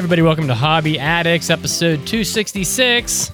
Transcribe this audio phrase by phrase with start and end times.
[0.00, 3.32] Everybody, welcome to Hobby Addicts, episode 266,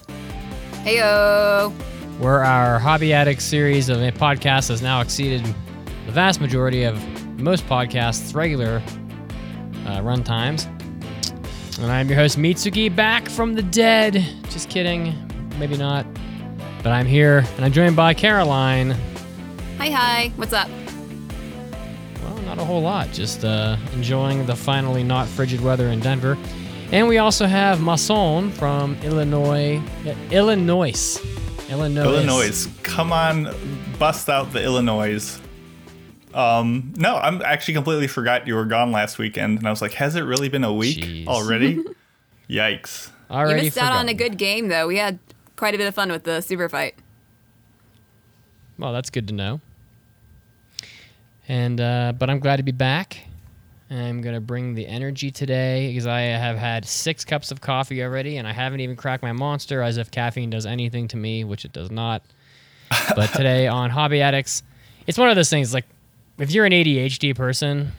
[0.83, 1.71] Heyo.
[2.19, 5.45] where our Hobby Addicts series of podcasts has now exceeded
[6.05, 7.01] the vast majority of
[7.39, 8.83] most podcasts' regular
[9.85, 10.65] uh, run times.
[11.79, 14.15] And I'm your host, Mitsugi, back from the dead.
[14.49, 15.15] Just kidding,
[15.57, 16.05] maybe not.
[16.83, 18.91] But I'm here, and I'm joined by Caroline.
[19.77, 20.33] Hi, hi.
[20.35, 20.67] What's up?
[22.23, 23.09] Well, not a whole lot.
[23.13, 26.37] Just uh, enjoying the finally not frigid weather in Denver.
[26.91, 29.81] And we also have Mason from Illinois.
[30.31, 31.19] Illinois.
[31.69, 32.01] Illinois.
[32.01, 32.67] Illinois.
[32.83, 33.53] Come on,
[33.99, 35.37] bust out the Illinois.
[36.33, 39.93] Um, no, I'm actually completely forgot you were gone last weekend, and I was like,
[39.93, 41.27] has it really been a week Jeez.
[41.27, 41.83] already?
[42.49, 43.09] Yikes!
[43.29, 44.87] Already you missed out on a good game, though.
[44.87, 45.19] We had
[45.57, 46.95] quite a bit of fun with the super fight.
[48.79, 49.59] Well, that's good to know.
[51.49, 53.25] And uh, but I'm glad to be back.
[53.89, 58.37] I'm gonna bring the energy today because I have had six cups of coffee already,
[58.37, 59.81] and I haven't even cracked my monster.
[59.81, 62.21] As if caffeine does anything to me, which it does not.
[63.15, 64.63] but today on Hobby Addicts,
[65.07, 65.73] it's one of those things.
[65.73, 65.85] Like
[66.37, 67.93] if you're an ADHD person,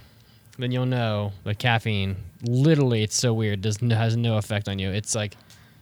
[0.59, 3.63] then you'll know that caffeine, literally, it's so weird.
[3.63, 4.91] Does has no effect on you.
[4.91, 5.37] It's like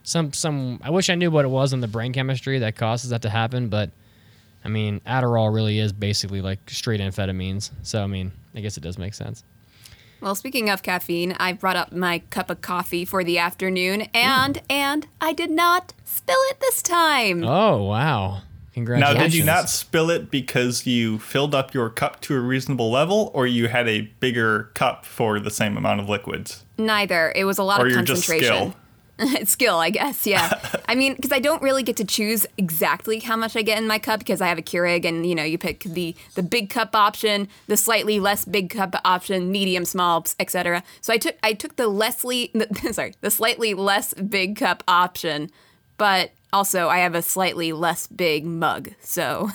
[0.05, 0.81] some some.
[0.85, 3.31] I wish I knew what it was in the brain chemistry that causes that to
[3.31, 3.91] happen, but.
[4.65, 7.71] I mean, Adderall really is basically like straight amphetamines.
[7.85, 9.45] So, I mean, I guess it does make sense.
[10.21, 14.61] Well, speaking of caffeine, I brought up my cup of coffee for the afternoon, and
[14.71, 17.45] and I did not spill it this time.
[17.45, 18.43] Oh, wow.
[18.73, 19.17] Congratulations.
[19.19, 22.91] Now, did you not spill it because you filled up your cup to a reasonable
[22.91, 27.33] level, or you had a bigger cup for the same amount of liquids, Neither.
[27.35, 28.73] It was a lot or of you're just concentration.
[28.73, 28.81] skill?
[29.19, 30.27] It's skill, I guess.
[30.27, 30.61] Yeah.
[30.89, 33.87] I mean, because I don't really get to choose exactly how much I get in
[33.87, 36.71] my cup because I have a Keurig, and you know, you pick the the big
[36.71, 40.83] cup option, the slightly less big cup option, medium, small, etc.
[41.01, 45.51] So I took I took the Leslie, the, sorry, the slightly less big cup option,
[45.97, 49.51] but also I have a slightly less big mug, so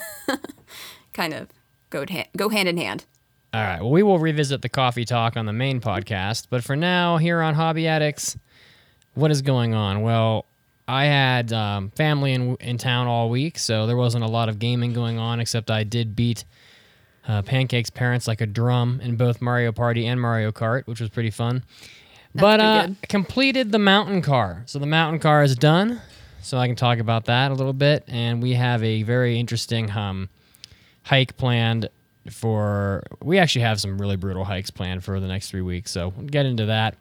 [1.13, 1.49] kind of
[1.89, 3.05] go hand, go hand in hand.
[3.53, 3.81] All right.
[3.81, 6.47] Well, we will revisit the coffee talk on the main podcast.
[6.49, 8.37] But for now, here on Hobby Addicts,
[9.13, 10.01] what is going on?
[10.01, 10.45] Well,
[10.87, 14.59] I had um, family in, in town all week, so there wasn't a lot of
[14.59, 16.43] gaming going on, except I did beat
[17.27, 21.09] uh, Pancake's parents like a drum in both Mario Party and Mario Kart, which was
[21.09, 21.63] pretty fun.
[22.33, 24.63] but pretty uh, completed the mountain car.
[24.65, 26.01] So the mountain car is done.
[26.41, 28.03] So I can talk about that a little bit.
[28.07, 30.29] And we have a very interesting um,
[31.03, 31.89] hike planned
[32.31, 33.03] for.
[33.21, 35.91] We actually have some really brutal hikes planned for the next three weeks.
[35.91, 36.95] So we'll get into that.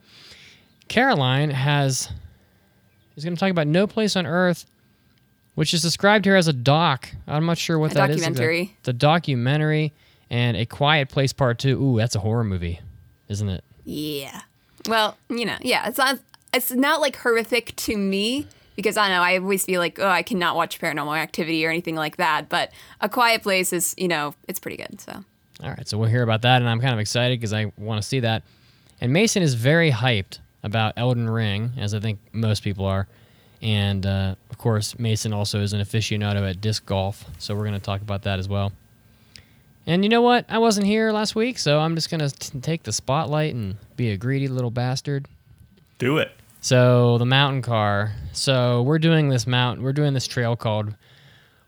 [0.90, 2.10] Caroline has
[3.14, 4.66] is going to talk about No Place on Earth,
[5.54, 7.08] which is described here as a doc.
[7.28, 8.16] I'm not sure what A that is.
[8.16, 8.76] documentary.
[8.82, 9.92] The documentary
[10.30, 11.80] and A Quiet Place Part Two.
[11.80, 12.80] Ooh, that's a horror movie,
[13.28, 13.62] isn't it?
[13.84, 14.40] Yeah.
[14.88, 16.18] Well, you know, yeah, it's not
[16.52, 20.24] it's not like horrific to me because I know, I always feel like, oh, I
[20.24, 24.34] cannot watch paranormal activity or anything like that, but A Quiet Place is, you know,
[24.48, 25.00] it's pretty good.
[25.00, 25.24] So,
[25.62, 28.02] All right, so we'll hear about that, and I'm kind of excited because I want
[28.02, 28.42] to see that.
[29.00, 33.06] And Mason is very hyped about Elden Ring, as I think most people are.
[33.62, 37.74] And uh, of course, Mason also is an aficionado at disc golf, so we're going
[37.74, 38.72] to talk about that as well.
[39.86, 40.44] And you know what?
[40.48, 44.10] I wasn't here last week, so I'm just going to take the spotlight and be
[44.10, 45.26] a greedy little bastard.
[45.98, 46.30] Do it.
[46.60, 48.12] So the mountain car.
[48.32, 49.84] So we're doing this mountain.
[49.84, 50.94] We're doing this trail called.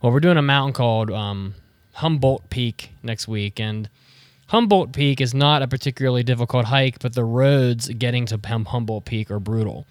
[0.00, 1.54] Well, we're doing a mountain called um,
[1.94, 3.88] Humboldt Peak next week, and
[4.52, 9.30] Humboldt Peak is not a particularly difficult hike, but the roads getting to Humboldt Peak
[9.30, 9.86] are brutal,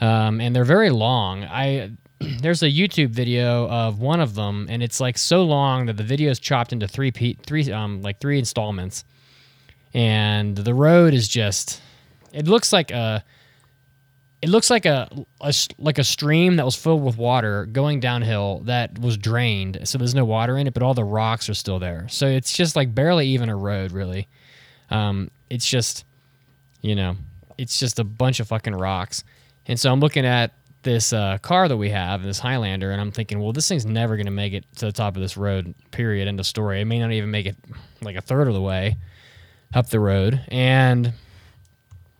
[0.00, 1.44] um, and they're very long.
[1.44, 1.90] I
[2.40, 6.02] there's a YouTube video of one of them, and it's like so long that the
[6.02, 9.04] video is chopped into three pe- three um like three installments,
[9.92, 11.82] and the road is just
[12.32, 13.22] it looks like a
[14.40, 15.08] it looks like a,
[15.40, 19.98] a like a stream that was filled with water going downhill that was drained so
[19.98, 22.06] there's no water in it but all the rocks are still there.
[22.08, 24.28] So it's just like barely even a road really.
[24.90, 26.04] Um, it's just
[26.82, 27.16] you know
[27.56, 29.24] it's just a bunch of fucking rocks.
[29.66, 30.52] And so i'm looking at
[30.82, 34.16] this uh, car that we have this highlander and i'm thinking well this thing's never
[34.16, 36.80] going to make it to the top of this road period end of story.
[36.80, 37.56] It may not even make it
[38.00, 38.96] like a third of the way
[39.74, 40.40] up the road.
[40.48, 41.12] And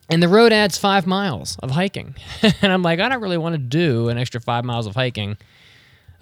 [0.09, 3.55] and the road adds five miles of hiking, and I'm like, I don't really want
[3.55, 5.37] to do an extra five miles of hiking,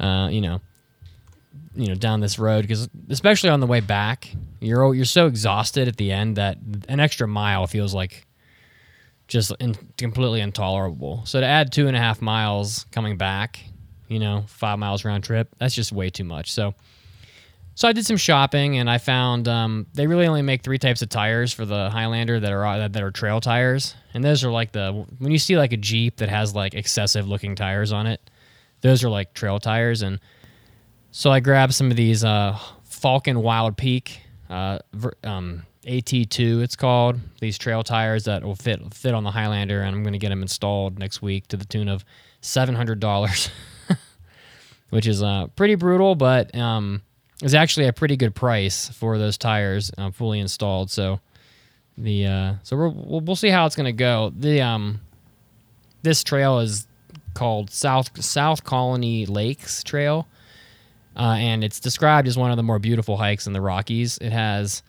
[0.01, 0.61] uh, you know,
[1.75, 4.29] you know, down this road because especially on the way back,
[4.61, 8.27] you're you're so exhausted at the end that an extra mile feels like
[9.29, 11.23] just in, completely intolerable.
[11.27, 13.61] So to add two and a half miles coming back,
[14.09, 16.53] you know, five miles round trip, that's just way too much.
[16.53, 16.75] So.
[17.77, 21.03] So I did some shopping and I found um, they really only make three types
[21.03, 24.73] of tires for the Highlander that are that are trail tires, and those are like
[24.73, 28.31] the when you see like a Jeep that has like excessive looking tires on it,
[28.81, 30.01] those are like trail tires.
[30.01, 30.21] And
[31.11, 32.59] so I grabbed some of these uh,
[32.89, 34.79] Falken Wild Peak uh,
[35.23, 39.95] um, AT2, it's called these trail tires that will fit fit on the Highlander, and
[39.95, 42.05] I'm going to get them installed next week to the tune of
[42.41, 43.51] seven hundred dollars,
[44.91, 47.03] which is uh, pretty brutal, but um,
[47.43, 50.91] is actually a pretty good price for those tires uh, fully installed.
[50.91, 51.21] So
[51.99, 54.33] the uh, so we'll we'll see how it's gonna go.
[54.37, 55.01] The um
[56.03, 56.87] this trail is
[57.35, 60.27] called South South Colony Lakes Trail,
[61.17, 64.19] uh, and it's described as one of the more beautiful hikes in the Rockies.
[64.19, 64.83] It has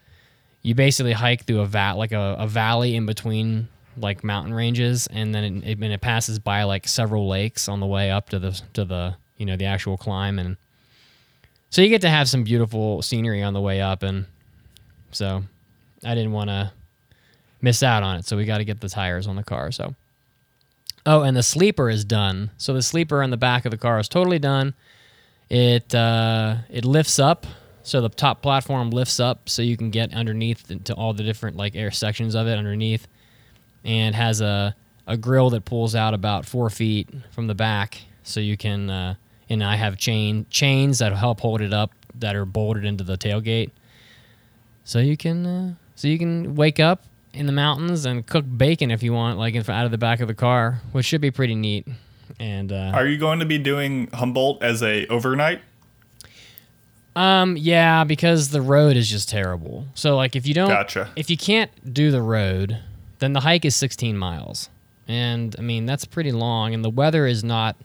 [0.62, 3.68] you basically hike through a vat like a, a valley in between
[3.98, 7.80] like mountain ranges, and then it, it, and it passes by like several lakes on
[7.80, 10.58] the way up to the to the you know the actual climb and
[11.70, 14.26] so you get to have some beautiful scenery on the way up, and
[15.12, 15.44] so
[16.04, 16.72] I didn't want to
[17.62, 18.26] miss out on it.
[18.26, 19.72] So we got to get the tires on the car.
[19.72, 19.96] So
[21.06, 22.52] oh, and the sleeper is done.
[22.58, 24.76] So the sleeper in the back of the car is totally done.
[25.50, 27.46] It uh, it lifts up,
[27.84, 31.56] so the top platform lifts up, so you can get underneath to all the different
[31.56, 33.08] like air sections of it underneath,
[33.84, 34.76] and has a
[35.06, 38.90] a grill that pulls out about four feet from the back, so you can.
[38.90, 39.16] Uh,
[39.50, 43.18] and I have chain chains that help hold it up that are bolted into the
[43.18, 43.72] tailgate.
[44.84, 47.04] So you can uh, so you can wake up
[47.34, 50.28] in the mountains and cook bacon if you want, like out of the back of
[50.28, 51.88] the car, which should be pretty neat.
[52.40, 55.62] And uh, are you going to be doing Humboldt as a overnight?
[57.16, 59.88] Um, yeah, because the road is just terrible.
[59.96, 61.10] So like if you don't, gotcha.
[61.16, 62.80] if you can't do the road,
[63.20, 64.70] then the hike is 16 miles,
[65.08, 67.76] and I mean that's pretty long, and the weather is not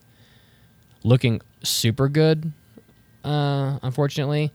[1.04, 2.52] looking super good.
[3.24, 4.50] Uh, unfortunately,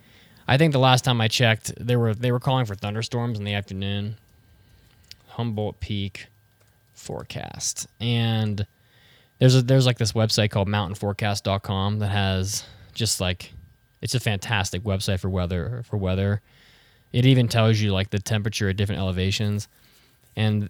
[0.48, 3.46] I think the last time I checked, they were they were calling for thunderstorms in
[3.46, 4.18] the afternoon.
[5.30, 6.28] Humboldt Peak
[6.94, 8.66] forecast, and
[9.40, 13.52] there's a, there's like this website called mountainforecast.com that has just like
[14.02, 16.42] it's a fantastic website for weather for weather.
[17.14, 19.68] It even tells you like the temperature at different elevations,
[20.36, 20.70] and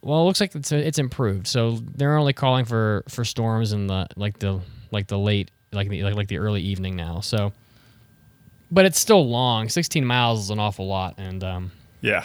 [0.00, 1.46] well, it looks like it's it's improved.
[1.46, 4.60] So they're only calling for for storms in the like the
[4.92, 7.20] like the late like the like, like the early evening now.
[7.20, 7.52] So,
[8.70, 9.68] but it's still long.
[9.68, 12.24] 16 miles is an awful lot, and um, yeah,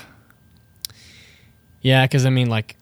[1.81, 2.75] yeah, because I mean, like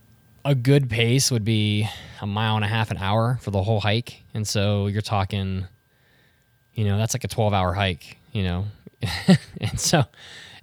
[0.45, 1.87] a good pace would be
[2.21, 5.65] a mile and a half an hour for the whole hike, and so you're talking,
[6.73, 8.65] you know, that's like a 12 hour hike, you know,
[9.59, 10.05] and so.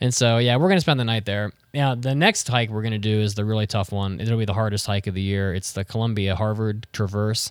[0.00, 1.50] And so, yeah, we're gonna spend the night there.
[1.72, 4.20] Yeah, the next hike we're gonna do is the really tough one.
[4.20, 5.52] It'll be the hardest hike of the year.
[5.52, 7.50] It's the Columbia Harvard Traverse,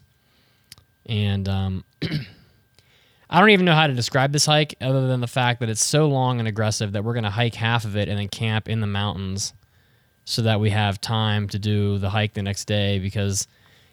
[1.08, 1.84] and um,
[3.30, 5.84] I don't even know how to describe this hike other than the fact that it's
[5.84, 8.70] so long and aggressive that we're going to hike half of it and then camp
[8.70, 9.54] in the mountains
[10.24, 13.48] so that we have time to do the hike the next day because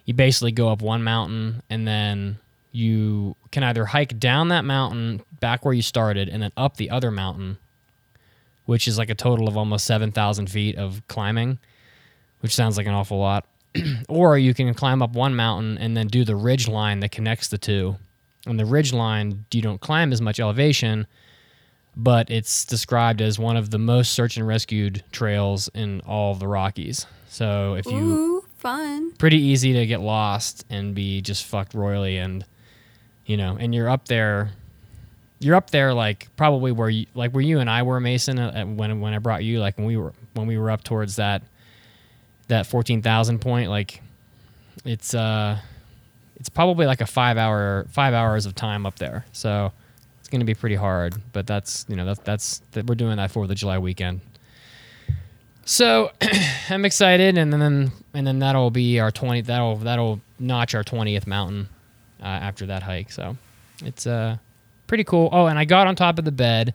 [0.05, 2.37] you basically go up one mountain and then
[2.71, 6.89] you can either hike down that mountain back where you started and then up the
[6.89, 7.57] other mountain,
[8.65, 11.57] which is like a total of almost 7,000 feet of climbing,
[12.41, 13.45] which sounds like an awful lot.
[14.09, 17.47] or you can climb up one mountain and then do the ridge line that connects
[17.47, 17.95] the two
[18.47, 21.07] on the ridge line, you don't climb as much elevation,
[21.95, 26.39] but it's described as one of the most search and rescued trails in all of
[26.39, 27.05] the Rockies.
[27.27, 29.11] So if you Ooh, fun.
[29.13, 32.45] pretty easy to get lost and be just fucked royally and
[33.25, 34.51] you know, and you're up there
[35.39, 38.63] you're up there like probably where you like where you and I were Mason uh,
[38.65, 41.41] when when I brought you like when we were when we were up towards that
[42.47, 44.01] that 14,000 point like
[44.83, 45.57] it's uh
[46.37, 49.25] it's probably like a five hour five hours of time up there.
[49.31, 49.71] So
[50.19, 51.15] it's going to be pretty hard.
[51.33, 54.21] But that's you know that, that's that we're doing that for the July weekend.
[55.65, 56.11] So
[56.69, 59.41] I'm excited, and then and then that'll be our 20.
[59.41, 61.69] That'll that'll notch our 20th mountain
[62.21, 63.11] uh, after that hike.
[63.11, 63.37] So
[63.83, 64.37] it's uh
[64.87, 65.29] pretty cool.
[65.31, 66.73] Oh, and I got on top of the bed.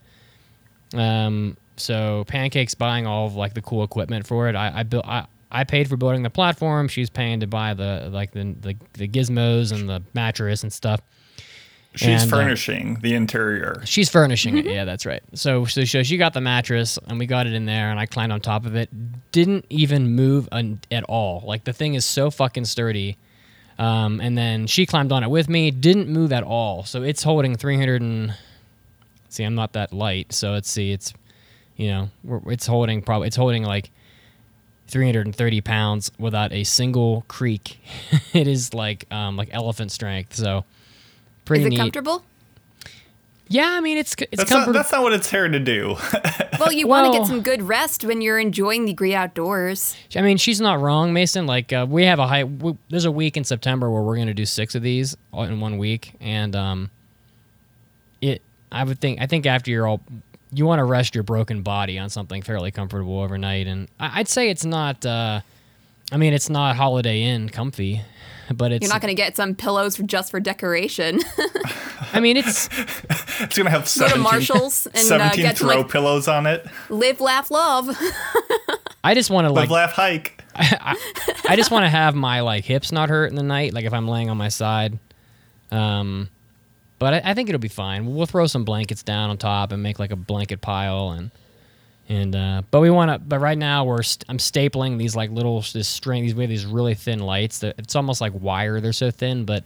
[0.94, 4.56] Um, so Pancake's buying all of like the cool equipment for it.
[4.56, 5.06] I, I built.
[5.06, 6.88] I, I paid for building the platform.
[6.88, 11.00] She's paying to buy the like the, the, the gizmos and the mattress and stuff.
[11.94, 13.82] She's And, uh, furnishing the interior.
[13.84, 14.66] She's furnishing it.
[14.66, 15.22] Yeah, that's right.
[15.34, 18.06] So, so, so she got the mattress and we got it in there and I
[18.06, 18.88] climbed on top of it.
[19.32, 21.42] Didn't even move un- at all.
[21.44, 23.16] Like the thing is so fucking sturdy.
[23.76, 25.72] Um, and then she climbed on it with me.
[25.72, 26.84] Didn't move at all.
[26.84, 28.34] So it's holding 300 and
[29.28, 30.32] see, I'm not that light.
[30.32, 31.12] So let's see, it's
[31.76, 32.10] you know,
[32.46, 33.90] it's holding probably it's holding like
[34.90, 37.78] 330 pounds without a single creak.
[38.34, 40.34] it is like um, like elephant strength.
[40.34, 40.64] So
[41.44, 41.76] pretty Is it neat.
[41.78, 42.22] comfortable?
[43.48, 44.72] Yeah, I mean it's it's That's not, comfortable.
[44.74, 45.96] that's not what it's here to do.
[46.60, 49.96] Well, you want to get some good rest when you're enjoying the great outdoors.
[50.14, 51.46] I mean, she's not wrong, Mason.
[51.46, 52.42] Like, uh, we have a high.
[52.42, 55.58] W- there's a week in September where we're going to do six of these in
[55.58, 56.90] one week, and um,
[58.20, 58.42] it.
[58.70, 59.22] I would think.
[59.22, 60.02] I think after you're all,
[60.52, 64.28] you want to rest your broken body on something fairly comfortable overnight, and I, I'd
[64.28, 65.04] say it's not.
[65.04, 65.40] Uh,
[66.12, 68.02] I mean, it's not Holiday Inn comfy,
[68.52, 68.82] but it's.
[68.82, 71.20] You're not going to get some pillows for, just for decoration.
[72.12, 72.68] I mean, it's.
[73.40, 76.28] it's gonna have Go to 17, Marshalls and uh, 17 get some throw like pillows
[76.28, 76.66] on it.
[76.88, 77.96] live, laugh, love.
[79.04, 79.68] I just want to like.
[79.68, 80.42] Live, laugh, hike.
[80.56, 83.92] I just want to have my like hips not hurt in the night, like if
[83.92, 84.98] I'm laying on my side.
[85.70, 86.28] Um,
[87.00, 88.14] but I, I think it'll be fine.
[88.14, 91.32] We'll throw some blankets down on top and make like a blanket pile and
[92.08, 93.18] and uh, but we want to.
[93.18, 96.22] But right now we're st- I'm stapling these like little this string.
[96.22, 98.80] These we have these really thin lights that it's almost like wire.
[98.80, 99.64] They're so thin, but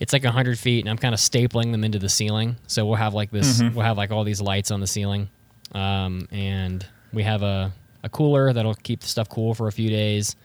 [0.00, 2.56] it's like hundred feet, and I'm kind of stapling them into the ceiling.
[2.66, 3.60] So we'll have like this.
[3.74, 5.28] We'll have like all these lights on the ceiling,
[5.72, 9.90] um, and we have a a cooler that'll keep the stuff cool for a few
[9.90, 10.36] days,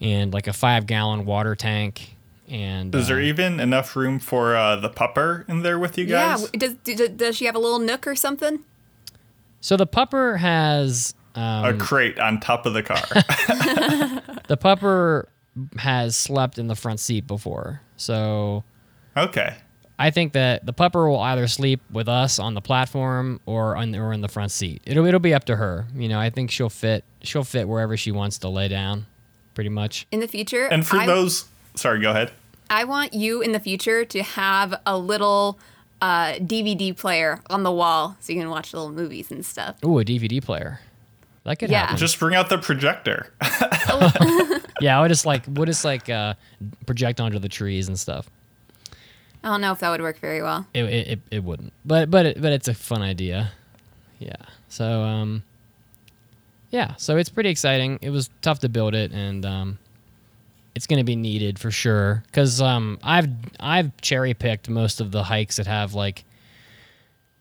[0.00, 2.16] and like a five gallon water tank.
[2.52, 6.04] And Is there uh, even enough room for uh, the pupper in there with you
[6.04, 6.36] yeah.
[6.36, 6.50] guys?
[6.50, 8.62] Does, does does she have a little nook or something?
[9.62, 12.96] so the pupper has a um, crate on top of the car.
[14.48, 15.26] the pupper
[15.78, 18.64] has slept in the front seat before, so
[19.16, 19.54] okay.
[19.98, 23.94] I think that the pupper will either sleep with us on the platform or on
[23.94, 24.82] or in the front seat.
[24.84, 25.86] It'll it'll be up to her.
[25.94, 29.06] You know, I think she'll fit she'll fit wherever she wants to lay down,
[29.54, 30.06] pretty much.
[30.10, 32.32] In the future, And for I, those, sorry, go ahead.
[32.72, 35.58] I want you in the future to have a little
[36.00, 39.76] uh, DVD player on the wall so you can watch little movies and stuff.
[39.84, 40.80] Ooh, a DVD player.
[41.44, 41.80] That could Yeah.
[41.82, 41.96] happen.
[41.98, 43.32] Just bring out the projector.
[44.80, 46.34] yeah, I would just like would just like uh,
[46.86, 48.30] project onto the trees and stuff.
[49.44, 50.66] I don't know if that would work very well.
[50.72, 53.50] It it, it, it wouldn't, but but it, but it's a fun idea.
[54.18, 54.36] Yeah.
[54.68, 55.42] So um.
[56.70, 57.98] Yeah, so it's pretty exciting.
[58.00, 59.78] It was tough to build it, and um,
[60.74, 62.22] it's going to be needed for sure.
[62.26, 63.28] Because um, I've
[63.60, 66.24] I've cherry picked most of the hikes that have like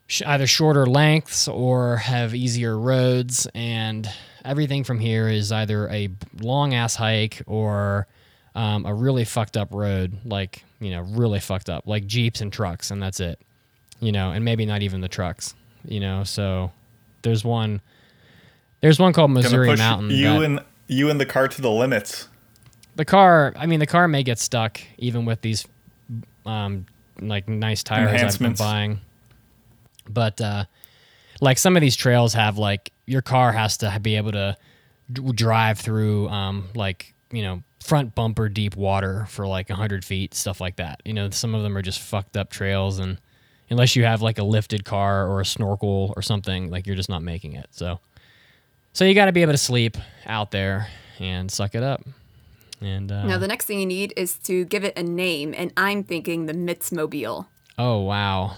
[0.08, 4.10] sh- either shorter lengths or have easier roads, and
[4.44, 6.10] everything from here is either a
[6.40, 8.08] long ass hike or
[8.56, 12.52] um, a really fucked up road, like you know, really fucked up, like jeeps and
[12.52, 13.40] trucks, and that's it.
[14.00, 15.54] You know, and maybe not even the trucks.
[15.86, 16.72] You know, so
[17.22, 17.82] there's one.
[18.82, 20.10] There's one called Missouri Mountain.
[20.10, 22.28] you that- and you and the car to the limits.
[22.96, 25.66] The car i mean the car may get stuck even with these
[26.46, 26.86] um
[27.22, 29.00] like nice tires i've been buying.
[30.10, 30.66] But uh
[31.40, 34.58] like some of these trails have like your car has to be able to
[35.12, 40.34] d- drive through um like you know front bumper deep water for like 100 feet
[40.34, 41.02] stuff like that.
[41.06, 43.20] You know some of them are just fucked up trails and
[43.70, 47.10] unless you have like a lifted car or a snorkel or something like you're just
[47.10, 47.68] not making it.
[47.72, 48.00] So
[48.94, 50.88] so you got to be able to sleep out there
[51.20, 52.02] and suck it up
[52.82, 55.72] and uh, Now, the next thing you need is to give it a name, and
[55.78, 57.46] I'm thinking the Mitzmobile.
[57.78, 58.58] Oh wow.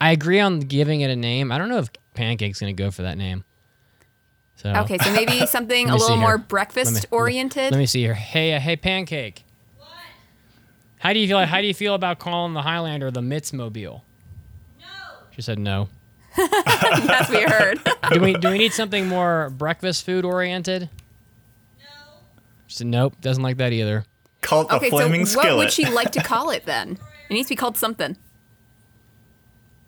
[0.00, 1.50] I agree on giving it a name.
[1.50, 3.44] I don't know if Pancake's gonna go for that name.
[4.56, 6.18] So Okay, so maybe something a little here.
[6.18, 7.70] more let me- breakfast oriented.
[7.72, 8.14] Let me see here.
[8.14, 9.44] Hey, uh, hey, Pancake.
[9.78, 9.88] What?
[10.98, 11.44] How do you feel?
[11.46, 14.02] How do you feel about calling the Highlander the Mitzmobile?
[14.80, 14.86] No.
[15.34, 15.88] She said no.
[16.36, 17.80] That's we heard.
[18.12, 20.88] Do we do we need something more breakfast food oriented?
[22.68, 22.70] No.
[22.70, 23.14] She said nope.
[23.20, 24.04] Doesn't like that either.
[24.40, 26.98] Call it the okay, so flaming what would she like to call it then?
[27.28, 28.16] It needs to be called something.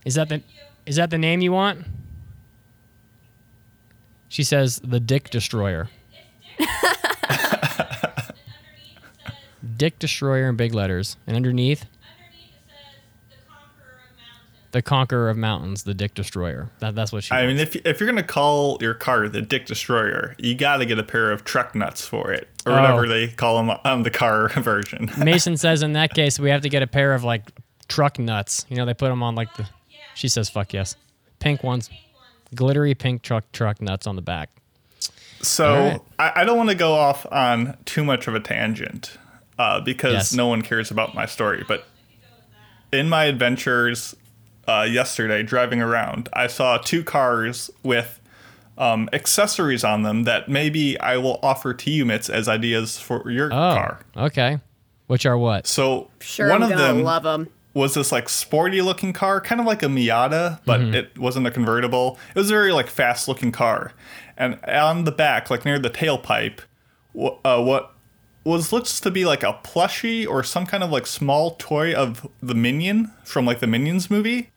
[0.04, 0.42] Is that the
[0.86, 1.86] is that the name you want?
[4.28, 5.88] She says the Dick Destroyer.
[9.76, 12.76] Dick Destroyer in big letters, and underneath Underneath it says
[13.28, 14.59] the Conqueror of Mountains.
[14.72, 16.70] The Conqueror of Mountains, the Dick Destroyer.
[16.78, 17.32] That, that's what she.
[17.34, 17.52] I wants.
[17.54, 21.02] mean, if if you're gonna call your car the Dick Destroyer, you gotta get a
[21.02, 22.80] pair of truck nuts for it, or Oh.
[22.80, 25.10] whatever they call them on the car version.
[25.18, 27.50] Mason says in that case we have to get a pair of like
[27.88, 28.64] truck nuts.
[28.68, 29.66] You know, they put them on like the.
[30.14, 30.96] She says fuck yes,
[31.38, 31.88] pink ones,
[32.54, 34.50] glittery pink truck truck nuts on the back.
[35.42, 36.00] So right.
[36.18, 39.16] I, I don't want to go off on too much of a tangent
[39.58, 40.32] uh, because Yes.
[40.34, 41.64] no one cares about my story.
[41.66, 41.86] But
[42.92, 44.14] in my adventures
[44.70, 48.20] uh, yesterday driving around, I saw two cars with
[48.78, 53.30] um, accessories on them that maybe I will offer to you, Mitz, as ideas for
[53.30, 54.00] your Oh, car.
[54.16, 54.58] okay.
[55.06, 55.66] Which are what?
[55.66, 57.48] So Sure, one I'm of them love them.
[57.74, 61.50] was this like sporty looking car, kind of like a Miata, but it wasn't a
[61.50, 62.18] convertible.
[62.34, 63.92] It was a very like fast looking car,
[64.38, 66.60] and on the back, like near the tailpipe,
[67.18, 67.92] wh- uh, what
[68.44, 72.26] was looks to be like a plushie or some kind of like small toy of
[72.40, 74.50] the Minion from like the Minions movie,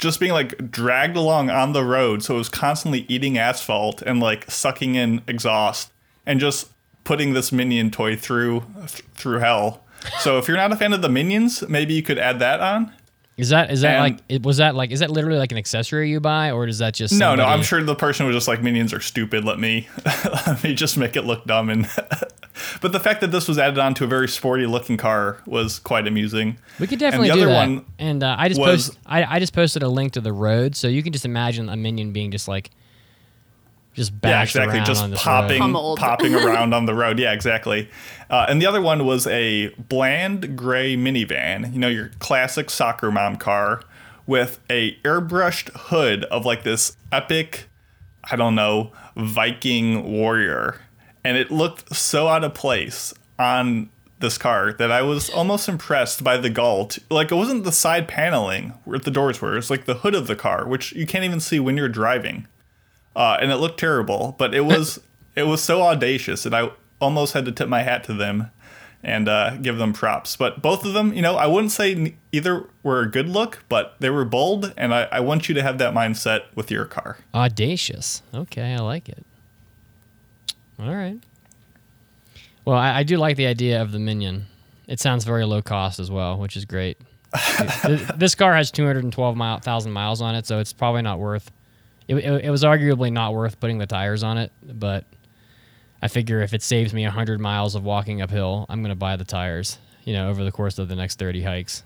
[0.00, 4.18] just being like dragged along on the road, so it was constantly eating asphalt and
[4.18, 5.92] like sucking in exhaust,
[6.26, 6.70] and just
[7.04, 9.84] putting this Minion toy through th- through hell.
[10.20, 12.92] So if you're not a fan of the Minions, maybe you could add that on.
[13.40, 15.58] Is that is that And- like it was that like is that literally like an
[15.58, 18.48] accessory you buy or does that just No, no, I'm sure the person was just
[18.48, 19.44] like minions are stupid.
[19.44, 19.88] Let me,
[20.46, 21.70] let me just make it look dumb.
[21.70, 21.88] And
[22.80, 25.78] but the fact that this was added on to a very sporty looking car was
[25.78, 26.58] quite amusing.
[26.78, 27.68] we could definitely and the do other that.
[27.68, 30.32] one and uh, I just was- post I, I just posted a link to the
[30.32, 32.70] road so you can just imagine a minion being just like
[33.94, 34.76] just Yeah, exactly.
[34.76, 35.98] around Just on popping, road.
[35.98, 37.18] Popping around on the road.
[37.18, 37.88] Yeah, exactly.
[38.28, 41.72] Uh, and the other one was a bland gray minivan.
[41.72, 43.82] You know, your classic soccer mom car
[44.26, 47.68] with a airbrushed hood of like this epic,
[48.30, 50.80] I don't know, Viking warrior,
[51.24, 56.22] and it looked so out of place on this car that I was almost impressed
[56.22, 56.98] by the gult.
[57.10, 60.28] Like it wasn't the side paneling where the doors were; it's like the hood of
[60.28, 62.46] the car, which you can't even see when you're driving
[63.20, 64.98] uh, and it looked terrible, but it was
[65.36, 68.50] it was so audacious and I almost had to tip my hat to them
[69.02, 70.36] and uh, give them props.
[70.36, 73.94] But both of them, you know, I wouldn't say either were a good look, but
[73.98, 77.18] they were bold, and I, I want you to have that mindset with your car.
[77.34, 78.22] Audacious.
[78.34, 79.24] Okay, I like it.
[80.78, 81.18] All right.
[82.66, 84.46] Well, I, I do like the idea of the minion.
[84.86, 86.98] It sounds very low cost as well, which is great.
[88.16, 91.50] This car has 212,000 miles on it, so it's probably not worth.
[92.08, 95.04] It, it, it was arguably not worth putting the tires on it, but
[96.02, 99.16] I figure if it saves me 100 miles of walking uphill, I'm going to buy
[99.16, 99.78] the tires.
[100.04, 101.82] You know, over the course of the next 30 hikes.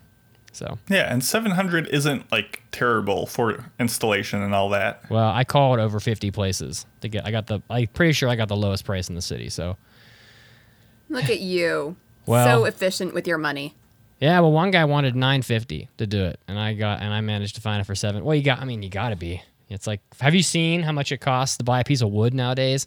[0.52, 5.02] So, Yeah, and 700 isn't like terrible for installation and all that.
[5.10, 7.26] well, I called over 50 places to get.
[7.26, 7.60] I got the.
[7.68, 9.48] I'm pretty sure I got the lowest price in the city.
[9.50, 9.76] So.
[11.08, 11.96] Look at you.
[12.26, 13.74] Well- so efficient with your money.
[14.18, 17.20] Yeah, well, one guy wanted nine fifty to do it, and I got and I
[17.20, 18.24] managed to find it for seven.
[18.24, 19.42] Well, you got, I mean, you got to be.
[19.74, 22.34] It's like, have you seen how much it costs to buy a piece of wood
[22.34, 22.86] nowadays?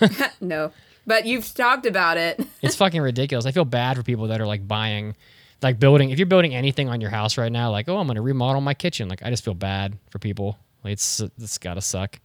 [0.40, 0.72] No.
[1.06, 2.40] But you've talked about it.
[2.62, 3.46] It's fucking ridiculous.
[3.46, 5.16] I feel bad for people that are like buying,
[5.62, 6.10] like building.
[6.10, 8.74] If you're building anything on your house right now, like, oh, I'm gonna remodel my
[8.74, 9.08] kitchen.
[9.08, 10.58] Like, I just feel bad for people.
[10.84, 12.20] Like, it's it's gotta suck.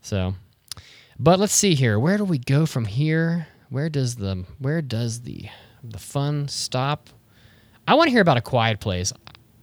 [0.00, 0.34] So,
[1.18, 1.98] but let's see here.
[1.98, 3.48] Where do we go from here?
[3.68, 5.46] Where does the where does the
[5.82, 7.10] the fun stop?
[7.86, 9.12] I want to hear about a quiet place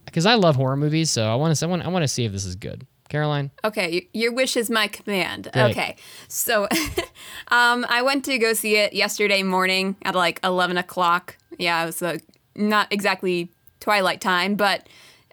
[0.04, 1.10] because I love horror movies.
[1.10, 2.86] So I want to I want I want to see if this is good.
[3.16, 5.48] Caroline, Okay, your wish is my command.
[5.54, 5.70] Great.
[5.70, 5.96] Okay,
[6.28, 6.64] so
[7.48, 11.38] um, I went to go see it yesterday morning at like 11 o'clock.
[11.58, 12.18] Yeah, it was uh,
[12.54, 13.50] not exactly
[13.80, 14.86] twilight time, but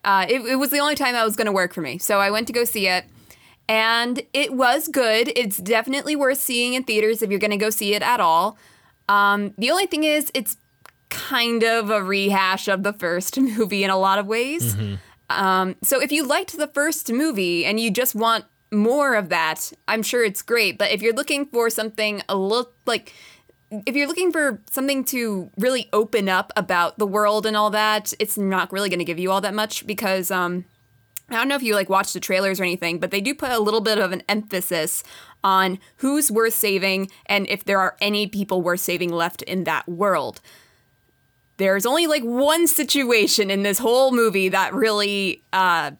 [0.05, 1.97] uh, it, it was the only time that was going to work for me.
[1.97, 3.03] So I went to go see it,
[3.67, 5.33] and it was good.
[5.35, 8.57] It's definitely worth seeing in theaters if you're going to go see it at all.
[9.09, 10.55] Um, the only thing is, it's
[11.09, 14.73] kind of a rehash of the first movie in a lot of ways.
[15.29, 19.71] Um, so if you liked the first movie and you just want more of that,
[19.87, 20.77] I'm sure it's great.
[20.77, 23.13] But if you're looking for something a little like
[23.87, 28.13] if you're looking for something to really open up about the world and all that,
[28.19, 30.65] it's not really going to give you all that much because um
[31.29, 33.51] I don't know if you like watch the trailers or anything, but they do put
[33.51, 35.03] a little bit of an emphasis
[35.43, 39.87] on who's worth saving and if there are any people worth saving left in that
[39.87, 40.41] world
[41.57, 45.91] there's only like one situation in this whole movie that really uh,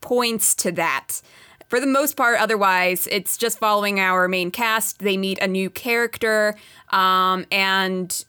[0.00, 1.20] points to that.
[1.68, 5.00] For the most part, otherwise, it's just following our main cast.
[5.00, 6.54] They meet a new character,
[6.90, 8.24] um, and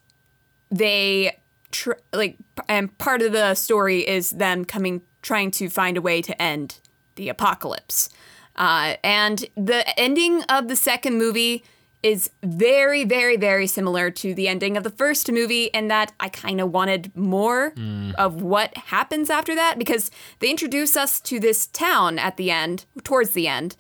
[0.72, 1.38] they
[1.72, 2.38] tr- like,
[2.68, 6.80] and part of the story is them coming, trying to find a way to end
[7.15, 8.10] the apocalypse.
[8.56, 11.63] Uh, and the ending of the second movie
[12.06, 16.30] is very, very, very similar to the ending of the first movie, in that I
[16.30, 18.13] kind of wanted more mm.
[18.13, 22.86] of what happens after that because they introduce us to this town at the end,
[23.04, 23.76] towards the end,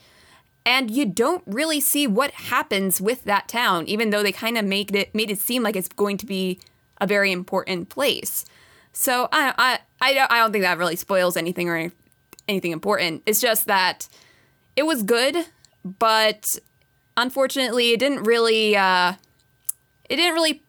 [0.65, 4.65] and you don't really see what happens with that town, even though they kind of
[4.65, 6.59] made it made it seem like it's going to be
[6.99, 8.43] a very important place.
[8.91, 11.91] So I I I don't, I don't think that really spoils anything or
[12.47, 13.21] anything important.
[13.27, 14.07] It's just that
[14.75, 15.35] it was good,
[15.83, 16.57] but
[17.17, 19.13] unfortunately, it didn't really uh,
[20.09, 20.61] it didn't really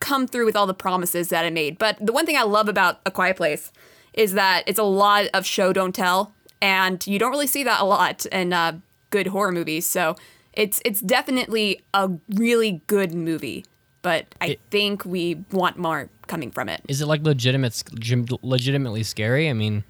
[0.00, 1.78] come through with all the promises that it made.
[1.78, 3.72] But the one thing I love about A Quiet Place
[4.14, 6.32] is that it's a lot of show don't tell,
[6.62, 8.78] and you don't really see that a lot in uh,
[9.10, 9.88] good horror movies.
[9.88, 10.16] So
[10.52, 13.64] it's it's definitely a really good movie.
[14.00, 16.80] But I It- think we want more coming from it.
[16.88, 17.82] Is it like legitimate,
[18.42, 19.50] legitimately scary?
[19.50, 19.82] I mean,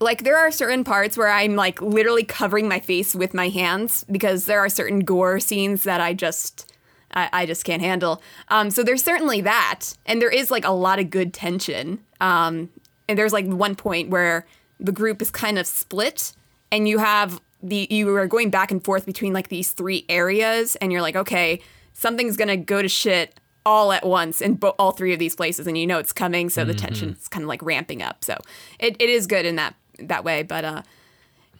[0.00, 4.04] like there are certain parts where I'm like literally covering my face with my hands
[4.10, 6.72] because there are certain gore scenes that I just
[7.12, 8.22] I, I just can't handle.
[8.48, 12.00] Um, so there's certainly that, and there is like a lot of good tension.
[12.20, 12.70] Um,
[13.08, 14.46] and there's like one point where
[14.78, 16.32] the group is kind of split,
[16.70, 20.76] and you have the you are going back and forth between like these three areas,
[20.76, 21.60] and you're like, okay,
[21.92, 25.66] something's gonna go to shit all at once in bo- all three of these places,
[25.66, 28.22] and you know it's coming, so the tension's kind of like ramping up.
[28.22, 28.36] So
[28.78, 30.82] it, it is good in that that way, but uh,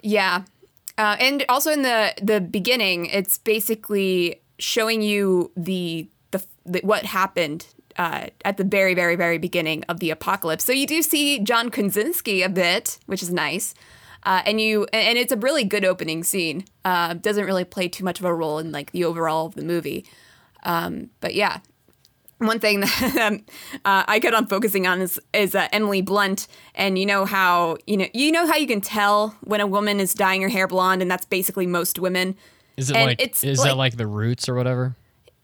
[0.02, 0.42] yeah,
[0.96, 7.04] uh, and also in the the beginning, it's basically showing you the the, the what
[7.04, 10.64] happened uh, at the very very very beginning of the apocalypse.
[10.64, 13.74] So you do see John Krasinski a bit, which is nice.
[14.24, 16.64] Uh, and you and it's a really good opening scene.
[16.84, 19.64] Uh, doesn't really play too much of a role in like the overall of the
[19.64, 20.04] movie.
[20.64, 21.60] Um, but yeah,
[22.38, 23.40] one thing that
[23.84, 27.76] uh, I get on focusing on is is uh, Emily Blunt, and you know how
[27.86, 30.66] you know you know how you can tell when a woman is dyeing her hair
[30.68, 32.36] blonde, and that's basically most women.
[32.76, 34.94] is it And like it's is like- that like the roots or whatever?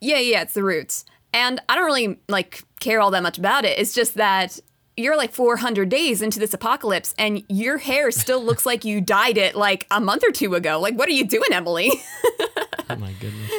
[0.01, 3.65] Yeah, yeah, it's the roots, and I don't really like care all that much about
[3.65, 3.79] it.
[3.79, 4.61] It's just that
[4.97, 9.39] you're like 400 days into this apocalypse, and your hair still looks like you dyed
[9.39, 10.79] it like a month or two ago.
[10.79, 11.91] Like, what are you doing, Emily?
[12.91, 13.51] Oh my goodness.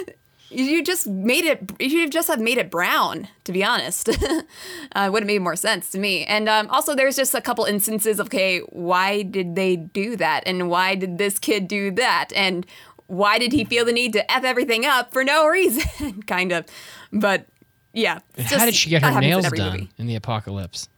[0.56, 1.70] You just made it.
[1.80, 3.28] You should have just have made it brown.
[3.44, 4.10] To be honest,
[4.96, 6.24] uh, would have made more sense to me.
[6.26, 10.44] And um, also, there's just a couple instances of okay, why did they do that,
[10.46, 12.66] and why did this kid do that, and
[13.08, 16.66] why did he feel the need to f everything up for no reason, kind of.
[17.12, 17.46] But
[17.94, 19.90] yeah, How did she get her nails done movie.
[19.98, 20.90] in the apocalypse?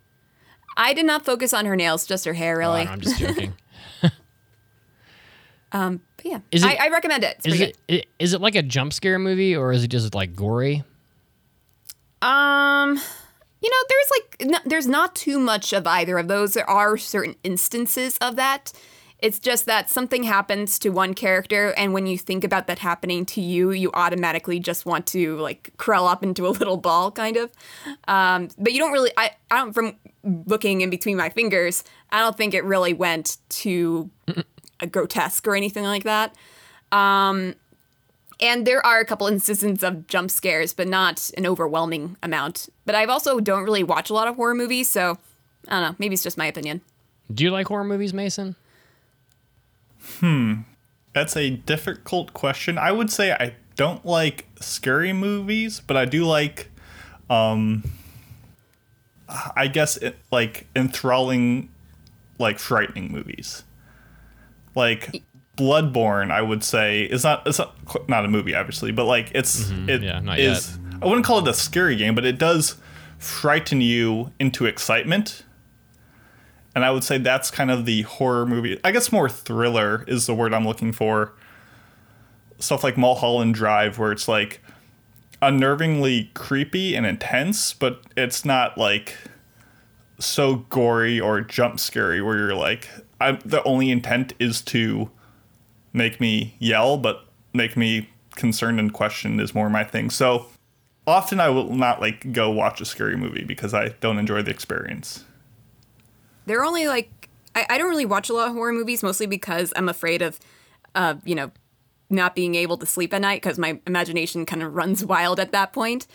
[0.77, 2.81] I did not focus on her nails, just her hair, Oh, really.
[2.81, 3.53] I'm just joking.
[6.17, 7.37] but yeah, Is it- I, I recommend it.
[7.37, 10.13] It's is it i- is it like a jump scare movie or is it just
[10.15, 10.83] like gory?
[12.21, 12.99] Um,
[13.61, 16.53] you know, there's like no, there's not too much of either of those.
[16.53, 18.73] There are certain instances of that.
[19.19, 23.25] It's just that something happens to one character, and when you think about that happening
[23.27, 27.35] to you, you automatically just want to like curl up into a little ball, kind
[27.37, 27.51] of.
[28.07, 29.11] Um, but you don't really.
[29.17, 29.73] I, I don't.
[29.73, 34.09] From looking in between my fingers, I don't think it really went to
[34.85, 36.35] grotesque or anything like that.
[36.91, 37.55] Um,
[38.39, 42.69] and there are a couple instances of jump scares, but not an overwhelming amount.
[42.85, 45.17] But I've also don't really watch a lot of horror movies, so
[45.67, 45.95] I don't know.
[45.97, 46.81] Maybe it's just my opinion.
[47.33, 48.55] Do you like horror movies, Mason?
[50.19, 50.53] Hmm.
[51.13, 52.77] That's a difficult question.
[52.77, 56.69] I would say I don't like scary movies, but I do like,
[57.29, 57.83] um,
[59.55, 61.69] I guess it, like enthralling,
[62.37, 63.63] like frightening movies.
[64.77, 65.23] Like
[65.57, 67.75] Bloodborne, I would say is not it's not
[68.07, 69.89] not a movie, obviously, but like it's mm-hmm.
[69.89, 72.75] it yeah, not is- I wouldn't call it a scary game, but it does
[73.17, 75.43] frighten you into excitement.
[76.75, 78.79] And I would say that's kind of the horror movie.
[78.83, 81.33] I guess more thriller is the word I'm looking for.
[82.59, 84.61] Stuff like Mulholland Drive, where it's like
[85.41, 89.15] unnervingly creepy and intense, but it's not like
[90.19, 95.09] so gory or jump scary where you're like, I'm, the only intent is to
[95.93, 100.09] make me yell, but make me concerned and questioned is more my thing.
[100.09, 100.47] So
[101.05, 104.51] often I will not like go watch a scary movie because I don't enjoy the
[104.51, 105.25] experience.
[106.45, 109.73] They're only like I, I don't really watch a lot of horror movies, mostly because
[109.75, 110.39] I'm afraid of,
[110.93, 111.51] uh, you know,
[112.09, 115.51] not being able to sleep at night because my imagination kind of runs wild at
[115.51, 116.05] that point.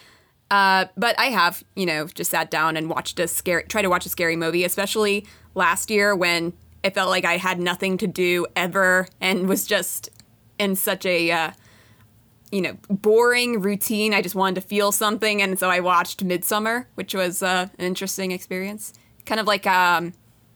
[0.50, 3.88] Uh, but I have, you know, just sat down and watched a scary, try to
[3.88, 6.52] watch a scary movie, especially last year when
[6.83, 10.11] it felt like I had nothing to do ever and was just
[10.59, 11.51] in such a, uh,
[12.51, 14.14] you know, boring routine.
[14.14, 17.85] I just wanted to feel something, and so I watched Midsommar, which was uh, an
[17.85, 18.92] interesting experience.
[19.27, 20.12] Kind of like, um,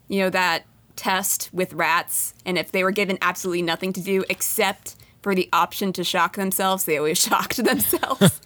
[0.09, 0.65] you know, that
[0.97, 5.49] test with rats, and if they were given absolutely nothing to do except for the
[5.53, 8.41] option to shock themselves, they always shocked themselves.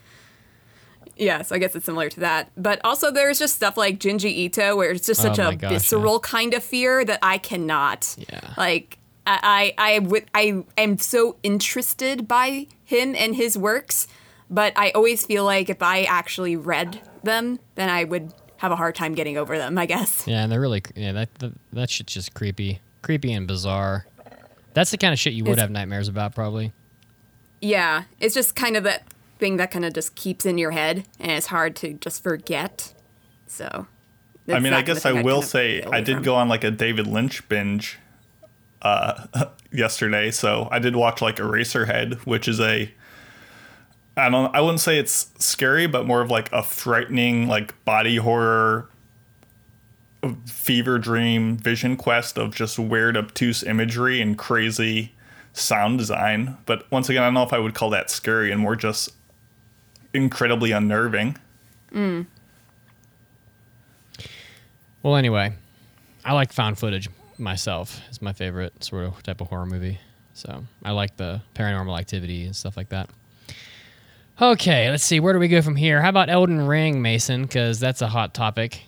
[1.21, 2.51] Yeah, so I guess it's similar to that.
[2.57, 5.57] But also, there's just stuff like Junji Ito, where it's just Oh such my a
[5.57, 5.79] gosh, yeah.
[5.79, 8.17] visceral kind of fear that I cannot.
[8.19, 8.55] Yeah.
[8.57, 10.01] Like, I, I,
[10.35, 14.09] I, I am so interested by him and his works,
[14.49, 18.77] but I always feel like if I actually read them, then I would have a
[18.77, 20.27] hard time getting over them, I guess.
[20.27, 24.07] Yeah, and they're really yeah that that, that shit's just creepy, creepy and bizarre.
[24.75, 26.73] That's the kind of shit you would It's- have nightmares about, probably.
[27.61, 29.03] Yeah, it's just kind of that
[29.41, 32.95] thing that kind of just keeps in your head and it's hard to just forget.
[33.47, 33.87] So.
[34.49, 36.23] I mean, I guess I will say I did from.
[36.23, 37.99] go on like a David Lynch binge
[38.83, 39.27] uh,
[39.73, 40.31] yesterday.
[40.31, 42.93] So I did watch like Eraserhead, which is a
[44.17, 48.17] I don't I wouldn't say it's scary, but more of like a frightening like body
[48.17, 48.89] horror
[50.47, 55.13] fever dream vision quest of just weird obtuse imagery and crazy
[55.53, 56.57] sound design.
[56.67, 59.11] But once again, I don't know if I would call that scary and more just
[60.15, 61.37] incredibly unnerving.
[65.03, 65.53] Well, anyway,
[66.25, 68.01] I like found footage myself.
[68.09, 69.99] It's my favorite sort of type of horror movie.
[70.35, 73.11] So I like the paranormal activity and stuff like that.
[74.41, 75.21] Okay, let's see.
[75.21, 76.01] Where do we go from here?
[76.01, 77.43] How about Elden Ring, Mason?
[77.43, 78.85] Because that's a hot topic.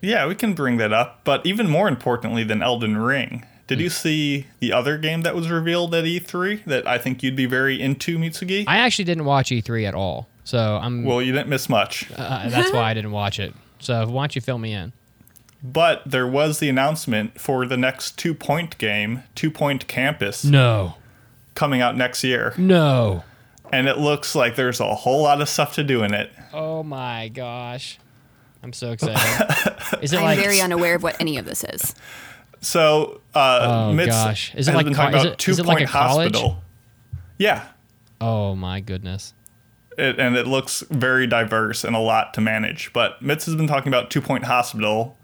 [0.00, 1.20] Yeah, we can bring that up.
[1.24, 3.82] But even more importantly than Elden Ring, did Hmm.
[3.84, 7.44] you see the other game that was revealed at E3 that I think you'd be
[7.44, 8.64] very into, Mitsugi?
[8.66, 10.29] I actually didn't watch E3 at all.
[10.44, 11.04] So I'm.
[11.04, 12.10] well, you didn't miss much.
[12.16, 13.54] uh, that's why I didn't watch it.
[13.78, 14.92] So why don't you fill me in?
[15.62, 20.94] But there was the announcement for the next two point game, Two Point Campus, No.
[21.54, 22.54] coming out next year.
[22.56, 23.24] No.
[23.72, 26.32] And it looks like there's a whole lot of stuff to do in it.
[26.52, 27.98] Oh my gosh.
[28.62, 29.76] I'm so excited.
[30.02, 31.94] Is it I'm like very unaware of what any of this is.
[32.62, 34.54] So, uh, Oh, Mitz gosh.
[34.54, 36.32] Is it like co- talking is about it- Two is it like Point a college?
[36.34, 36.62] Hospital.
[37.38, 37.66] Yeah.
[38.20, 39.32] Oh my goodness.
[39.98, 42.92] It, and it looks very diverse and a lot to manage.
[42.92, 45.16] But Mitz has been talking about Two Point Hospital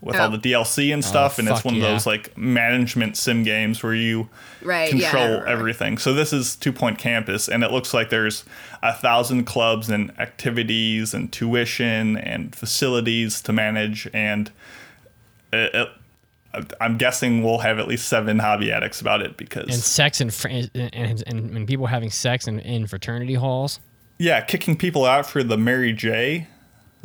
[0.00, 0.36] with all Oh.
[0.36, 1.84] the DLC and stuff, and it's one yeah.
[1.84, 4.28] of those like management sim games where you
[4.62, 5.46] Right, control I remember.
[5.48, 5.96] everything.
[5.98, 8.44] So this is Two Point Campus, and it looks like there's
[8.82, 14.50] a thousand clubs and activities and tuition and facilities to manage, and
[15.52, 15.88] it, it,
[16.80, 20.32] I'm guessing we'll have at least seven hobby addicts about it because And sex and
[20.34, 23.80] fr- and, and, and, and people having sex in, in fraternity halls.
[24.18, 26.46] Yeah, kicking people out for the Mary J.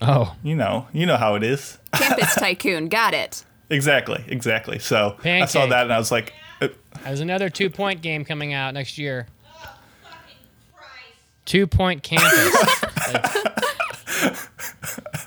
[0.02, 1.78] Oh, You know, you know how it is.
[1.94, 3.44] Campus Tycoon, got it.
[3.70, 4.80] Exactly, exactly.
[4.80, 6.70] So I saw that and I was like, uh,
[7.04, 9.28] there's another two point game coming out next year.
[11.46, 12.84] Two point campus.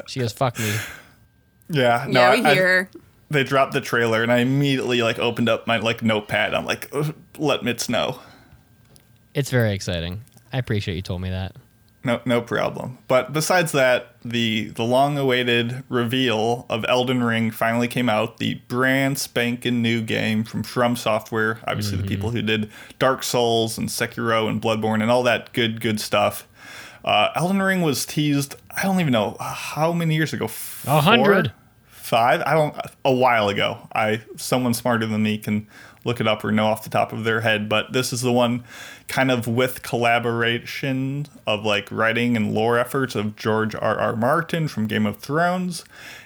[0.07, 0.73] she goes, fuck me.
[1.69, 2.67] yeah, no, yeah, we I- hear.
[2.67, 2.91] her.
[3.31, 6.55] they dropped the trailer and I immediately like opened up my like notepad.
[6.55, 6.93] I'm like,
[7.39, 8.21] let Mitz know.
[9.35, 10.23] It's very exciting.
[10.53, 11.57] I appreciate you told me that.
[12.05, 12.99] No, no problem.
[13.07, 18.39] But besides that, the the long-awaited reveal of Elden Ring finally came out.
[18.39, 23.79] The brand spanking new game from From Software, obviously the people who did Dark Souls
[23.79, 26.49] and Sekiro and Bloodborne and all that good good stuff.
[27.05, 28.57] Uh, Elden Ring was teased.
[28.71, 30.49] I don't even know how many years ago.
[30.87, 31.53] A hundred.
[31.89, 35.67] Five i don't a while ago i someone smarter than me can
[36.05, 38.33] look it up or know off the top of their head but this is the
[38.33, 38.63] one
[39.09, 44.17] kind of with collaboration of like writing and lore efforts of george r r.
[44.17, 45.85] Martin from game of thrones.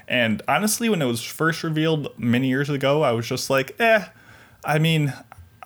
[0.09, 4.07] And honestly when it was first revealed many years ago i was just like eh
[4.65, 5.13] i mean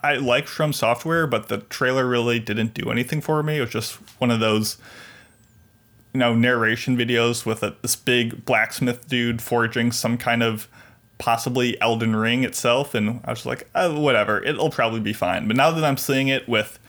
[0.03, 3.57] i like from software but the trailer really didn't do anything for me.
[3.57, 4.77] It was just one of those
[6.13, 10.67] you know narration videos with a, this big blacksmith dude forging some kind of
[11.21, 15.47] possibly Elden Ring itself, and I was like, oh, whatever, it'll probably be fine.
[15.47, 16.79] But now that I'm seeing it with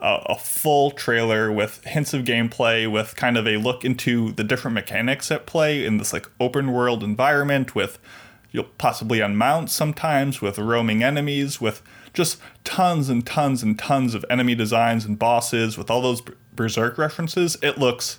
[0.00, 4.42] a, a full trailer with hints of gameplay, with kind of a look into the
[4.42, 8.00] different mechanics at play in this like open world environment, with
[8.50, 11.80] you'll possibly unmount sometimes with roaming enemies, with
[12.12, 16.22] just tons and tons and tons of enemy designs and bosses, with all those
[16.56, 18.18] berserk references, it looks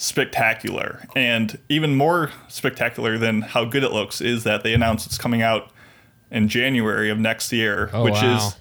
[0.00, 1.04] spectacular.
[1.14, 5.42] And even more spectacular than how good it looks is that they announced it's coming
[5.42, 5.70] out
[6.30, 8.36] in January of next year, Oh, which wow.
[8.36, 8.56] is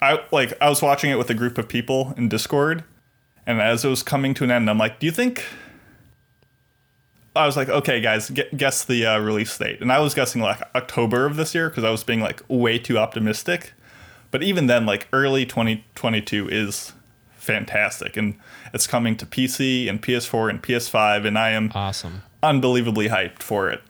[0.00, 2.84] I like I was watching it with a group of people in Discord,
[3.46, 5.44] and as it was coming to an end, I'm like, "Do you think?"
[7.36, 10.40] I was like, "Okay, guys, gu- guess the uh, release date," and I was guessing
[10.40, 13.72] like October of this year because I was being like way too optimistic.
[14.30, 16.92] But even then, like early 2022 is
[17.48, 18.34] fantastic, and
[18.74, 22.22] it's coming to PC and PS4 and PS5, and I am Awesome.
[22.42, 23.80] unbelievably hyped for it.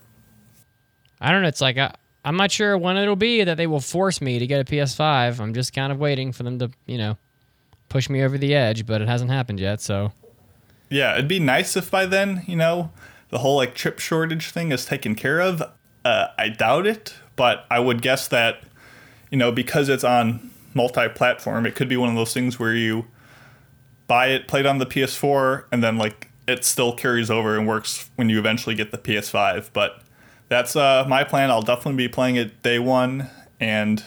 [1.21, 1.49] I don't know.
[1.49, 1.93] It's like I,
[2.25, 5.41] I'm not sure when it'll be that they will force me to get a PS5.
[5.41, 7.19] I'm just kind of waiting for them to, you know,
[7.89, 9.81] push me over the edge, but it hasn't happened yet.
[9.81, 10.13] So
[10.89, 12.93] Yeah, it'd be nice if by then, you know,
[13.31, 15.63] the whole like chip shortage thing is taken care of.
[16.05, 18.63] Uh, I doubt it, but I would guess that,
[19.33, 23.07] you know, because it's on multi-platform, it could be one of those things where you
[24.09, 27.69] buy it, play it on the PS4, and then like it still carries over and
[27.69, 29.71] works when you eventually get the PS5.
[29.73, 30.03] But
[30.49, 31.51] that's uh, my plan.
[31.51, 33.29] I'll definitely be playing it day one,
[33.61, 34.03] and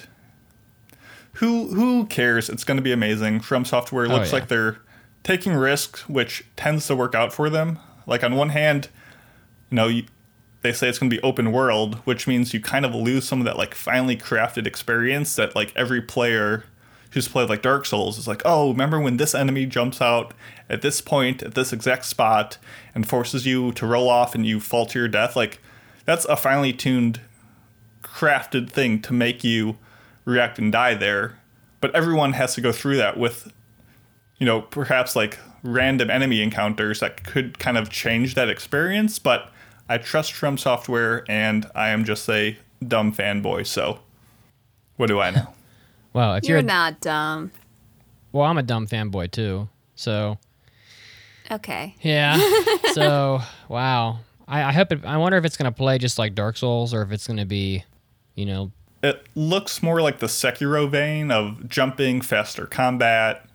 [1.33, 2.49] who who cares?
[2.49, 3.39] It's going to be amazing.
[3.39, 4.39] From Software looks yeah.
[4.39, 4.79] like they're
[5.23, 7.79] taking risks, which tends to work out for them.
[8.07, 8.89] Like on one hand,
[9.69, 10.05] you know, you,
[10.63, 13.39] they say it's going to be open world, which means you kind of lose some
[13.39, 16.65] of that like finely crafted experience that like every player
[17.11, 20.33] who's played like Dark Souls is like, oh, remember when this enemy jumps out
[20.69, 22.57] at this point at this exact spot
[22.95, 25.35] and forces you to roll off and you fall to your death?
[25.35, 25.59] Like
[26.05, 27.21] that's a finely tuned,
[28.01, 29.77] crafted thing to make you
[30.25, 31.37] react and die there.
[31.81, 33.51] But everyone has to go through that with,
[34.37, 39.19] you know, perhaps like random enemy encounters that could kind of change that experience.
[39.19, 39.51] But
[39.89, 43.67] I trust From Software and I am just a dumb fanboy.
[43.67, 43.99] So
[44.95, 45.47] what do I know?
[46.13, 47.51] Well, if You're you're, not dumb.
[48.31, 49.69] well, I'm a dumb fanboy too.
[49.95, 50.37] So
[51.49, 51.95] Okay.
[52.01, 52.39] yeah.
[52.93, 54.19] so wow.
[54.47, 55.05] I, I hope it.
[55.05, 57.83] I wonder if it's gonna play just like Dark Souls or if it's gonna be,
[58.35, 58.71] you know,
[59.03, 63.45] it looks more like the Sekiro vein of jumping, faster combat.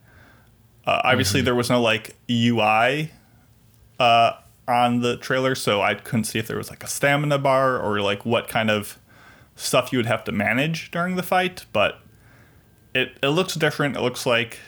[0.87, 3.11] Uh, obviously, there was no like UI
[4.01, 4.33] uh,
[4.69, 8.01] on the trailer, so I couldn't see if there was like a stamina bar or
[8.01, 8.99] like what kind of
[9.57, 11.67] stuff you would have to manage during the fight.
[11.73, 12.01] But
[12.97, 13.97] it it looks different.
[13.97, 14.59] It looks like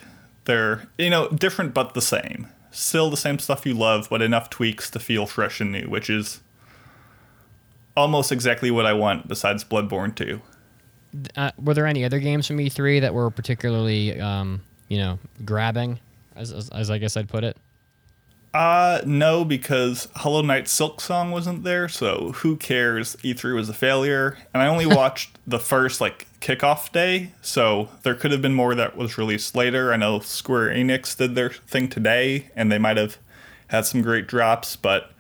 [0.45, 2.49] they're you know different but the same.
[2.71, 6.11] Still the same stuff you love, but enough tweaks to feel fresh and new, which
[6.11, 6.41] is
[7.97, 9.27] almost exactly what I want.
[9.27, 10.41] Besides Bloodborne 2.
[11.37, 15.99] uh, were there any other games from E3 that were particularly, um, you know, grabbing,
[16.37, 17.57] as, as, as I guess I'd put it?
[18.55, 23.17] Uh, no, because Hollow Knight Silksong wasn't there, so who cares?
[23.17, 28.15] E3 was a failure, and I only watched the first like kickoff day, so there
[28.15, 29.93] could have been more that was released later.
[29.93, 33.19] I know Square Enix did their thing today, and they might have
[33.69, 35.13] had some great drops, but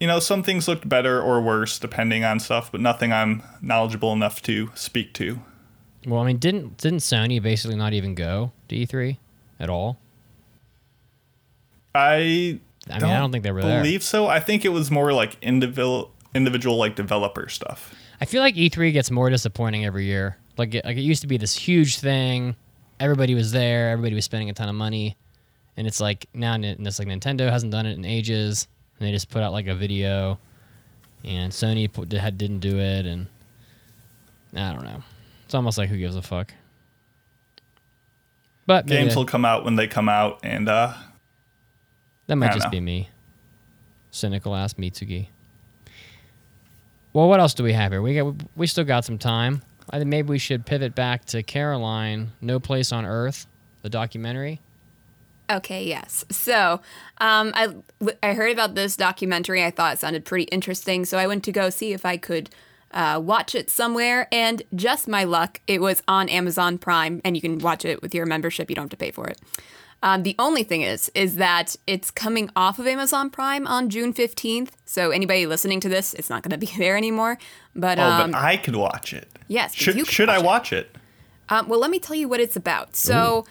[0.00, 4.12] you know, some things looked better or worse depending on stuff, but nothing I'm knowledgeable
[4.12, 5.40] enough to speak to.
[6.06, 9.16] Well, I mean, didn't didn't Sony basically not even go to E3
[9.58, 9.98] at all?
[11.96, 13.82] I I mean, I don't think they were there.
[13.82, 14.26] believe so.
[14.26, 17.94] I think it was more like individual individual like developer stuff.
[18.20, 20.36] I feel like E3 gets more disappointing every year.
[20.56, 22.56] Like it, like it used to be this huge thing.
[23.00, 23.90] Everybody was there.
[23.90, 25.16] Everybody was spending a ton of money,
[25.76, 29.12] and it's like now and it's like Nintendo hasn't done it in ages, and they
[29.12, 30.38] just put out like a video,
[31.24, 33.26] and Sony put, had didn't do it, and
[34.54, 35.02] I don't know.
[35.44, 36.54] It's almost like who gives a fuck.
[38.66, 40.94] But Games will come out when they come out, and uh,
[42.26, 42.70] that might just know.
[42.72, 43.08] be me,
[44.10, 45.28] cynical ass Mitsugi.
[47.12, 48.02] Well, what else do we have here?
[48.02, 49.62] We got we still got some time.
[49.88, 53.46] I think maybe we should pivot back to Caroline, No Place on Earth,
[53.82, 54.60] the documentary.
[55.48, 56.24] Okay, yes.
[56.30, 56.80] So
[57.18, 57.74] um, I,
[58.22, 59.62] I heard about this documentary.
[59.62, 61.04] I thought it sounded pretty interesting.
[61.04, 62.50] So I went to go see if I could
[62.92, 64.28] uh, watch it somewhere.
[64.32, 68.14] And just my luck, it was on Amazon Prime, and you can watch it with
[68.14, 68.70] your membership.
[68.70, 69.40] You don't have to pay for it.
[70.02, 74.12] Um, the only thing is, is that it's coming off of Amazon Prime on June
[74.12, 74.70] 15th.
[74.84, 77.38] So anybody listening to this, it's not going to be there anymore.
[77.74, 79.28] But, oh, um, but I could watch it.
[79.48, 80.86] yes, but Should you can should I watch it.
[80.86, 80.96] watch it?
[81.48, 82.96] Um, well, let me tell you what it's about.
[82.96, 83.46] So,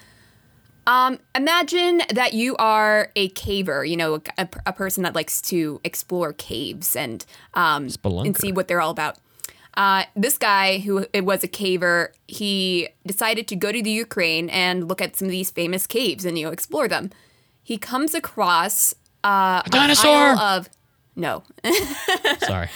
[0.88, 5.82] um, imagine that you are a caver, you know, a, a person that likes to
[5.84, 9.18] explore caves and um, and see what they're all about.
[9.78, 14.50] Uh, this guy who it was a caver, he decided to go to the Ukraine
[14.50, 17.12] and look at some of these famous caves and you know explore them.
[17.62, 20.38] He comes across uh, a dinosaur!
[20.40, 20.70] of
[21.16, 21.44] no,
[22.40, 22.70] Sorry.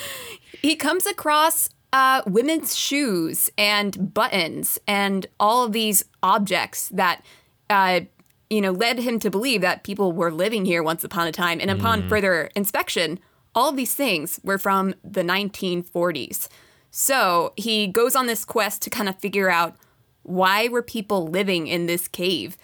[0.61, 7.23] he comes across uh, women's shoes and buttons and all of these objects that
[7.69, 8.01] uh,
[8.49, 11.59] you know led him to believe that people were living here once upon a time
[11.61, 13.19] and upon further inspection
[13.55, 16.47] all of these things were from the 1940s
[16.91, 19.75] so he goes on this quest to kind of figure out
[20.23, 22.57] why were people living in this cave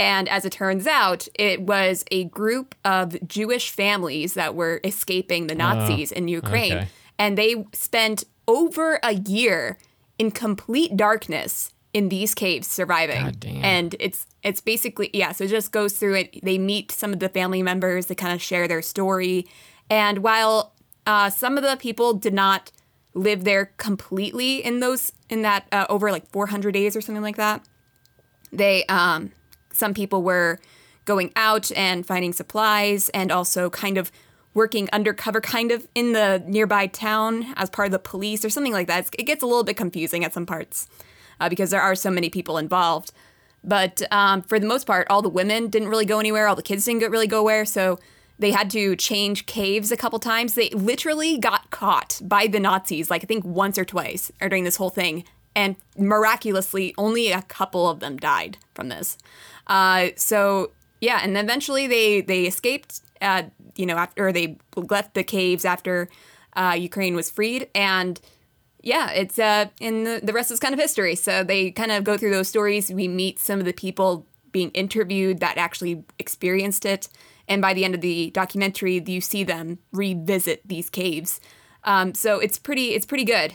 [0.00, 5.48] and as it turns out, it was a group of Jewish families that were escaping
[5.48, 6.72] the Nazis in Ukraine.
[6.72, 6.88] okay.
[7.18, 9.76] And they spent over a year
[10.18, 13.24] in complete darkness in these caves surviving.
[13.64, 16.44] And it's it's basically yeah, so it just goes through it.
[16.44, 19.48] They meet some of the family members, they kind of share their story.
[19.90, 20.74] And while
[21.06, 22.70] uh, some of the people did not
[23.18, 27.36] live there completely in those in that uh, over like 400 days or something like
[27.36, 27.64] that,
[28.52, 29.32] they um
[29.72, 30.58] some people were
[31.04, 34.12] going out and finding supplies and also kind of
[34.54, 38.72] working undercover kind of in the nearby town as part of the police or something
[38.72, 39.08] like that.
[39.18, 40.88] It gets a little bit confusing at some parts
[41.40, 43.12] uh, because there are so many people involved.
[43.64, 46.46] But um, for the most part all the women didn't really go anywhere.
[46.46, 47.64] All the kids didn't really go where.
[47.64, 47.98] So
[48.38, 53.10] they had to change caves a couple times they literally got caught by the nazis
[53.10, 55.24] like i think once or twice during this whole thing
[55.56, 59.18] and miraculously only a couple of them died from this
[59.68, 60.70] uh, so
[61.00, 63.00] yeah, and eventually they they escaped.
[63.20, 66.08] Uh, you know, after or they left the caves after
[66.54, 68.20] uh, Ukraine was freed, and
[68.82, 71.14] yeah, it's uh, and the, the rest is kind of history.
[71.14, 72.92] So they kind of go through those stories.
[72.92, 77.08] We meet some of the people being interviewed that actually experienced it,
[77.48, 81.40] and by the end of the documentary, you see them revisit these caves.
[81.84, 83.54] Um, so it's pretty it's pretty good.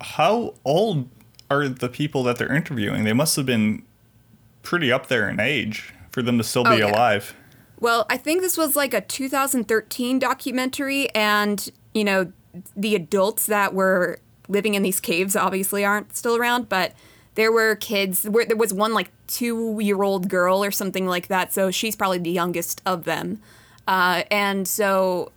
[0.00, 1.08] How old
[1.50, 3.04] are the people that they're interviewing?
[3.04, 3.82] They must have been
[4.62, 6.90] pretty up there in age for them to still be Oh, yeah.
[6.90, 7.34] alive.
[7.78, 12.32] Well, I think this was like a 2013 documentary, and you know,
[12.74, 16.92] the adults that were living in these caves obviously aren't still around, but
[17.36, 18.24] there were kids.
[18.24, 22.30] Where there was one like two-year-old girl or something like that, so she's probably the
[22.30, 23.40] youngest of them,
[23.86, 25.32] uh, and so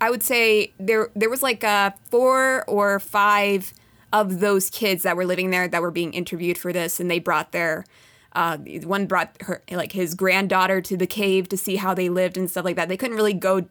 [0.00, 3.72] I would say there there was like uh, four or five
[4.12, 7.18] of those kids that were living there that were being interviewed for this, and they
[7.18, 7.84] brought their
[8.32, 12.36] uh, one brought her like his granddaughter to the cave to see how they lived
[12.36, 12.88] and stuff like that.
[12.88, 13.66] They couldn't really go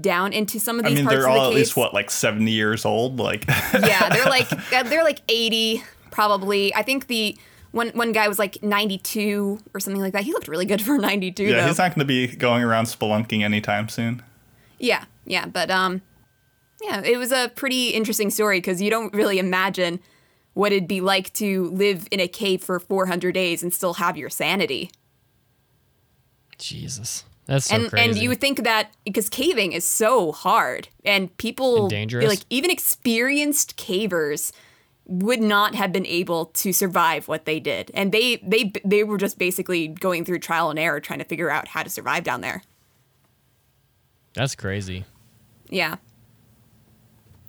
[0.00, 0.94] down into some of these.
[0.94, 3.18] I mean, parts they're of the all at least what, like seventy years old.
[3.18, 5.82] Like, yeah, they're like they're like eighty
[6.14, 6.74] probably.
[6.74, 7.36] I think the
[7.72, 10.22] one one guy was like ninety two or something like that.
[10.24, 11.44] He looked really good for ninety two.
[11.44, 11.66] yeah, though.
[11.66, 14.22] he's not going to be going around spelunking anytime soon.
[14.78, 16.02] Yeah, yeah, but um,
[16.82, 19.98] yeah, it was a pretty interesting story because you don't really imagine
[20.52, 24.16] what it'd be like to live in a cave for 400 days and still have
[24.16, 24.90] your sanity.
[26.58, 28.08] Jesus, that's so and crazy.
[28.10, 32.26] and you would think that because caving is so hard and people And dangerous.
[32.28, 34.52] like even experienced cavers
[35.06, 39.18] would not have been able to survive what they did and they they they were
[39.18, 42.40] just basically going through trial and error trying to figure out how to survive down
[42.40, 42.62] there
[44.34, 45.04] that's crazy.
[45.68, 45.96] yeah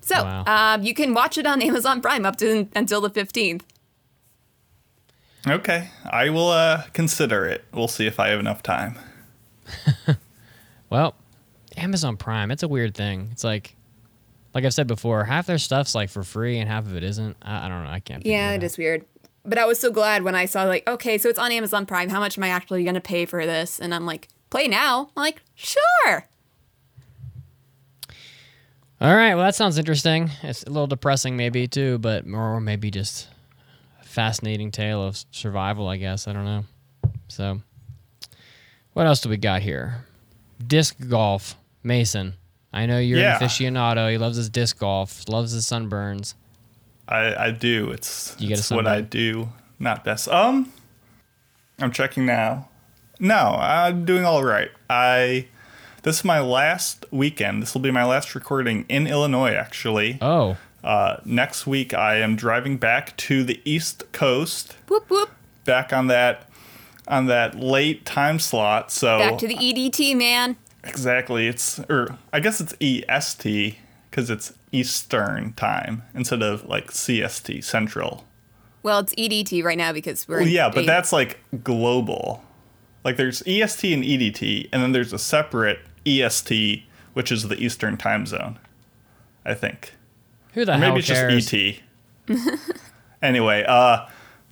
[0.00, 0.44] so Wow.
[0.46, 3.62] um, you can watch it on amazon prime up to until the 15th
[5.48, 7.64] Okay, I will uh, consider it.
[7.72, 8.98] We'll see if I have enough time.
[10.90, 11.14] Well,
[11.76, 13.28] Amazon Prime, it's a weird thing.
[13.30, 13.75] It's like,
[14.56, 17.36] like I've said before, half their stuff's like for free and half of it isn't.
[17.42, 17.90] I, I don't know.
[17.90, 18.24] I can't.
[18.24, 18.62] Yeah, it out.
[18.62, 19.04] is weird.
[19.44, 22.08] But I was so glad when I saw like, okay, so it's on Amazon Prime.
[22.08, 23.78] How much am I actually gonna pay for this?
[23.78, 25.10] And I'm like, play now.
[25.14, 26.26] I'm like, sure.
[28.98, 29.34] All right.
[29.34, 30.30] Well, that sounds interesting.
[30.42, 33.28] It's a little depressing, maybe too, but or maybe just
[34.00, 35.86] a fascinating tale of survival.
[35.86, 36.64] I guess I don't know.
[37.28, 37.60] So,
[38.94, 40.06] what else do we got here?
[40.66, 42.36] Disc golf, Mason.
[42.72, 43.36] I know you're Yeah.
[43.38, 44.10] an aficionado.
[44.10, 45.28] He loves his disc golf.
[45.28, 46.34] Loves his sunburns.
[47.08, 47.90] I, I do.
[47.90, 49.48] It's, You get a it's what I do.
[49.78, 50.28] Not best.
[50.28, 50.72] Um,
[51.78, 52.68] I'm checking now.
[53.20, 54.70] No, I'm doing all right.
[54.90, 55.46] I
[56.02, 57.62] this is my last weekend.
[57.62, 59.52] This will be my last recording in Illinois.
[59.54, 65.30] Actually, Oh, uh, next week I am driving back to the East Coast, Whoop whoop.
[65.64, 66.48] back on that
[67.08, 68.90] on that late time slot.
[68.92, 70.56] So Back to the EDT, man.
[70.88, 73.76] Exactly, it's or I guess it's EST
[74.10, 78.24] because it's Eastern time instead of like CST Central.
[78.82, 82.42] Well, it's EDT right now because we're Well, yeah, but a- that's like global.
[83.04, 86.82] Like there's EST and EDT, and then there's a separate EST,
[87.12, 88.58] which is the Eastern time zone.
[89.44, 89.92] I think.
[90.54, 91.80] who the Or hell maybe it's just ET.
[93.22, 94.06] anyway, uh,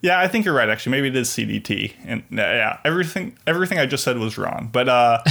[0.05, 0.69] yeah, I think you're right.
[0.69, 4.69] Actually, maybe it is CDT, and uh, yeah, everything everything I just said was wrong.
[4.71, 5.23] But uh,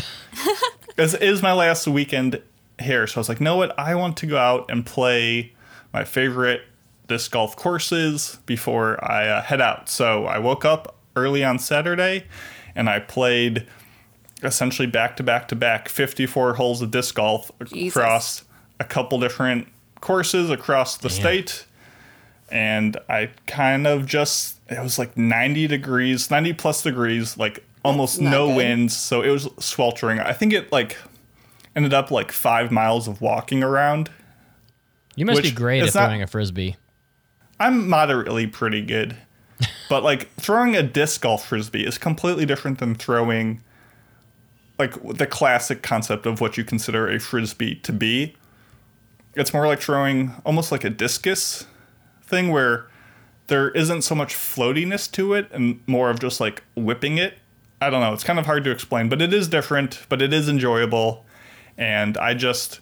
[0.96, 2.42] this is my last weekend
[2.82, 3.78] here, so I was like, know what?
[3.78, 5.54] I want to go out and play
[5.94, 6.64] my favorite
[7.08, 9.90] disc golf courses before I uh, head out.
[9.90, 12.26] So I woke up early on Saturday,
[12.76, 13.68] and I played
[14.42, 17.96] essentially back to back to back 54 holes of disc golf Jesus.
[17.96, 18.44] across
[18.80, 19.68] a couple different
[20.02, 21.20] courses across the Damn.
[21.20, 21.66] state
[22.54, 28.22] and I kind of just it was like 90 degrees, 90 plus degrees, like almost
[28.22, 28.58] Not no good.
[28.58, 30.20] winds, so it was sweltering.
[30.20, 30.96] I think it like
[31.76, 34.10] ended up like 5 miles of walking around.
[35.16, 36.78] You must be great at not- throwing a frisbee.
[37.60, 39.18] I'm moderately pretty good.
[39.90, 43.62] but like throwing a disc golf frisbee is completely different than throwing
[44.78, 48.36] like the classic concept of what you consider a frisbee to be.
[49.34, 51.66] It's more like throwing almost like a discus
[52.26, 52.88] thing where
[53.48, 57.38] there isn't so much floatiness to it and more of just like whipping it.
[57.82, 58.14] I don't know.
[58.14, 61.26] It's kind of hard to explain, but it is different, but it is enjoyable.
[61.78, 62.80] And I just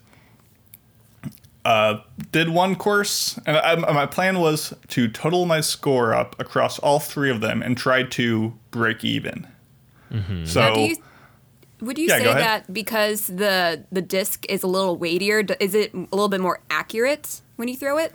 [1.66, 2.00] uh,
[2.32, 7.00] did one course, and I, my plan was to total my score up across all
[7.00, 9.48] three of them and try to break even.
[10.44, 10.98] So Now, do you,
[11.80, 15.94] would you Yeah, say that because the the disc is a little weightier, is it
[15.94, 18.14] a little bit more accurate when you throw it?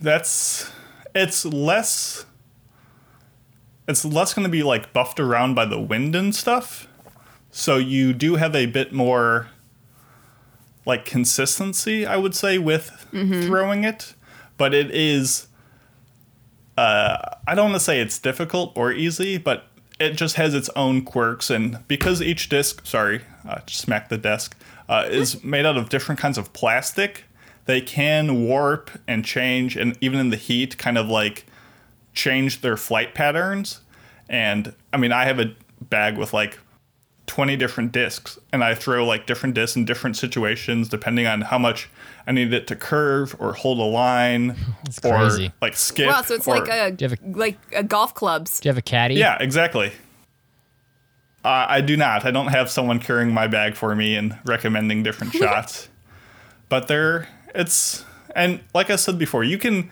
[0.00, 0.70] That's
[1.14, 2.24] it's less
[3.88, 6.86] it's less going to be like buffed around by the wind and stuff.
[7.50, 9.48] So you do have a bit more
[10.86, 13.06] like consistency, I would say, with
[13.46, 14.14] throwing it.
[14.56, 15.48] But it is
[16.76, 19.66] uh, I don't want to say it's difficult or easy, but
[20.00, 21.50] it just has its own quirks.
[21.50, 24.56] And because each disc, sorry, uh, smack the desk,
[24.88, 27.24] uh, is made out of different kinds of plastic,
[27.66, 31.46] they can warp and change, and even in the heat, kind of like
[32.14, 33.80] change their flight patterns.
[34.28, 36.58] And I mean, I have a bag with like
[37.26, 41.58] 20 different discs, and I throw like different discs in different situations depending on how
[41.58, 41.88] much
[42.26, 44.50] I need it to curve or hold a line
[45.04, 45.52] or crazy.
[45.60, 46.08] like skip.
[46.08, 48.60] Wow, so it's or- like a, Do you have a- like a golf clubs.
[48.60, 49.14] Do you have a caddy?
[49.14, 49.92] Yeah, exactly.
[51.44, 52.24] Uh, I do not.
[52.24, 55.88] I don't have someone carrying my bag for me and recommending different shots.
[56.68, 59.90] But they're it's and like I said before, you can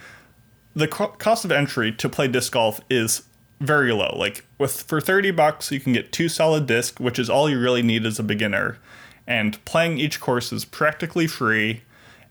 [0.74, 3.22] the co- cost of entry to play disc golf is
[3.60, 4.14] very low.
[4.16, 7.58] Like with for 30 bucks, you can get two solid discs, which is all you
[7.60, 8.78] really need as a beginner.
[9.26, 11.82] And playing each course is practically free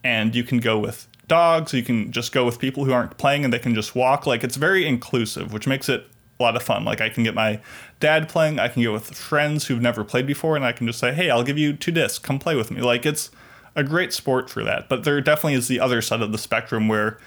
[0.03, 3.43] and you can go with dogs, you can just go with people who aren't playing
[3.43, 4.25] and they can just walk.
[4.25, 6.07] Like it's very inclusive, which makes it
[6.39, 6.83] a lot of fun.
[6.83, 7.61] Like I can get my
[7.99, 10.99] dad playing, I can go with friends who've never played before and I can just
[10.99, 12.19] say, "Hey, I'll give you two discs.
[12.19, 13.29] Come play with me." Like it's
[13.75, 14.89] a great sport for that.
[14.89, 17.17] But there definitely is the other side of the spectrum where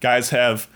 [0.00, 0.68] guys have,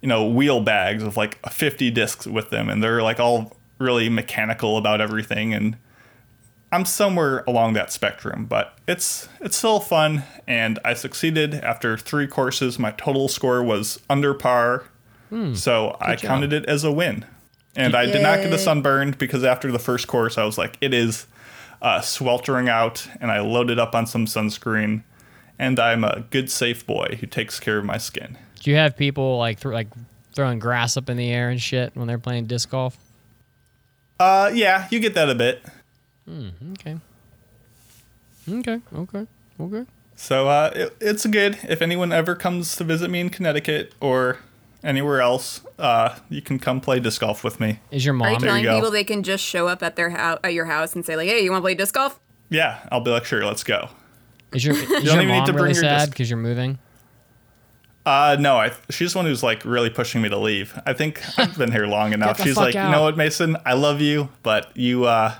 [0.00, 4.08] you know, wheel bags of like 50 discs with them and they're like all really
[4.08, 5.76] mechanical about everything and
[6.72, 12.26] I'm somewhere along that spectrum, but it's it's still fun and I succeeded after 3
[12.26, 12.78] courses.
[12.78, 14.84] My total score was under par.
[15.30, 15.54] Hmm.
[15.54, 16.28] so I job.
[16.28, 17.24] counted it as a win.
[17.74, 18.56] And I did not get a Yay.
[18.58, 21.26] sunburn because after the first course I was like it is
[21.86, 25.04] uh, sweltering out and I loaded up on some sunscreen
[25.56, 28.36] and I'm a good safe boy who takes care of my skin.
[28.60, 29.86] Do you have people like th- like
[30.32, 32.98] throwing grass up in the air and shit when they're playing disc golf?
[34.18, 35.62] Uh yeah, you get that a bit.
[36.72, 36.96] Okay.
[38.50, 38.80] Okay.
[38.92, 39.26] Okay.
[39.60, 39.84] Okay.
[40.16, 41.56] So uh, it, it's good.
[41.68, 44.38] If anyone ever comes to visit me in Connecticut or
[44.86, 47.80] anywhere else, uh, you can come play disc golf with me.
[47.90, 48.26] Is your mom?
[48.26, 48.74] There you telling go.
[48.76, 51.28] people they can just show up at their house at your house and say like,
[51.28, 52.18] "Hey, you want to play disc golf?"
[52.48, 53.88] Yeah, I'll be like, sure, let's go.
[54.52, 56.38] Is your is don't your even need mom to bring really your sad because you're
[56.38, 56.78] moving?
[58.04, 60.80] Uh, no, I, she's the one who's like really pushing me to leave.
[60.86, 62.40] I think I've been here long enough.
[62.40, 65.34] She's fuck like, you know what, Mason, I love you, but you, uh,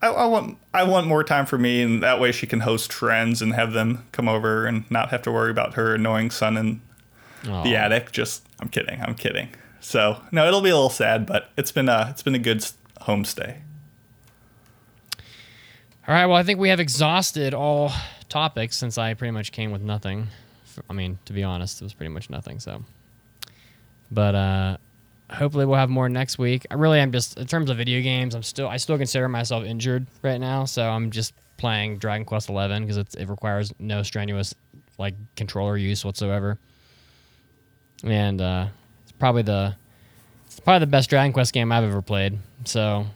[0.00, 2.92] I, I want, I want more time for me, and that way she can host
[2.92, 6.80] friends and have them come over and not have to worry about her annoying son
[7.44, 8.12] in the attic.
[8.12, 9.48] Just, I'm kidding, I'm kidding.
[9.80, 12.64] So no, it'll be a little sad, but it's been a, it's been a good
[13.02, 13.58] homestay.
[16.08, 16.26] All right.
[16.26, 17.92] Well, I think we have exhausted all
[18.28, 20.28] topics since I pretty much came with nothing.
[20.88, 22.58] I mean, to be honest, it was pretty much nothing.
[22.58, 22.82] So,
[24.10, 24.76] but uh,
[25.30, 26.66] hopefully we'll have more next week.
[26.70, 28.34] I really am just in terms of video games.
[28.34, 32.48] I'm still I still consider myself injured right now, so I'm just playing Dragon Quest
[32.48, 34.54] XI because it requires no strenuous
[34.98, 36.58] like controller use whatsoever.
[38.04, 38.66] And uh,
[39.02, 39.76] it's probably the
[40.46, 42.38] it's probably the best Dragon Quest game I've ever played.
[42.64, 43.06] So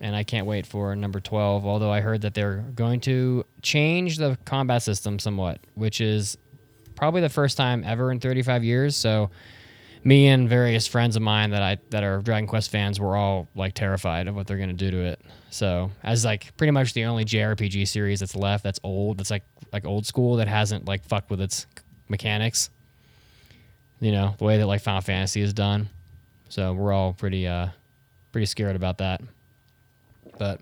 [0.00, 1.64] and I can't wait for number 12.
[1.64, 6.36] Although I heard that they're going to change the combat system somewhat, which is
[6.94, 8.96] probably the first time ever in 35 years.
[8.96, 9.30] So,
[10.04, 13.48] me and various friends of mine that I that are Dragon Quest fans were all
[13.56, 15.20] like terrified of what they're going to do to it.
[15.50, 19.44] So, as like pretty much the only JRPG series that's left that's old, that's like
[19.72, 21.66] like old school that hasn't like fucked with its
[22.08, 22.70] mechanics.
[24.00, 25.88] You know, the way that like Final Fantasy is done.
[26.48, 27.68] So, we're all pretty uh
[28.32, 29.20] pretty scared about that.
[30.38, 30.60] But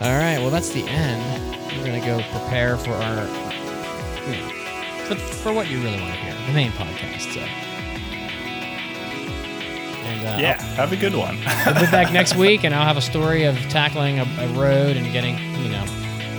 [0.00, 1.52] all right, well that's the end.
[1.78, 3.26] We're gonna go prepare for our
[4.26, 4.48] you know,
[5.06, 7.32] for, for what you really want to hear, the main podcast.
[7.34, 7.40] So,
[10.04, 11.38] and uh, Yeah, have a good one.
[11.46, 14.48] I'll, I'll be back next week, and I'll have a story of tackling a, a
[14.54, 15.84] road and getting you know,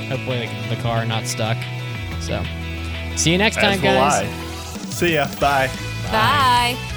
[0.09, 1.57] hopefully the, the car not stuck.
[2.19, 2.43] So,
[3.15, 4.27] see you next time, As will guys.
[4.27, 4.52] I.
[4.93, 5.25] See ya.
[5.39, 5.69] Bye.
[6.11, 6.92] Bye.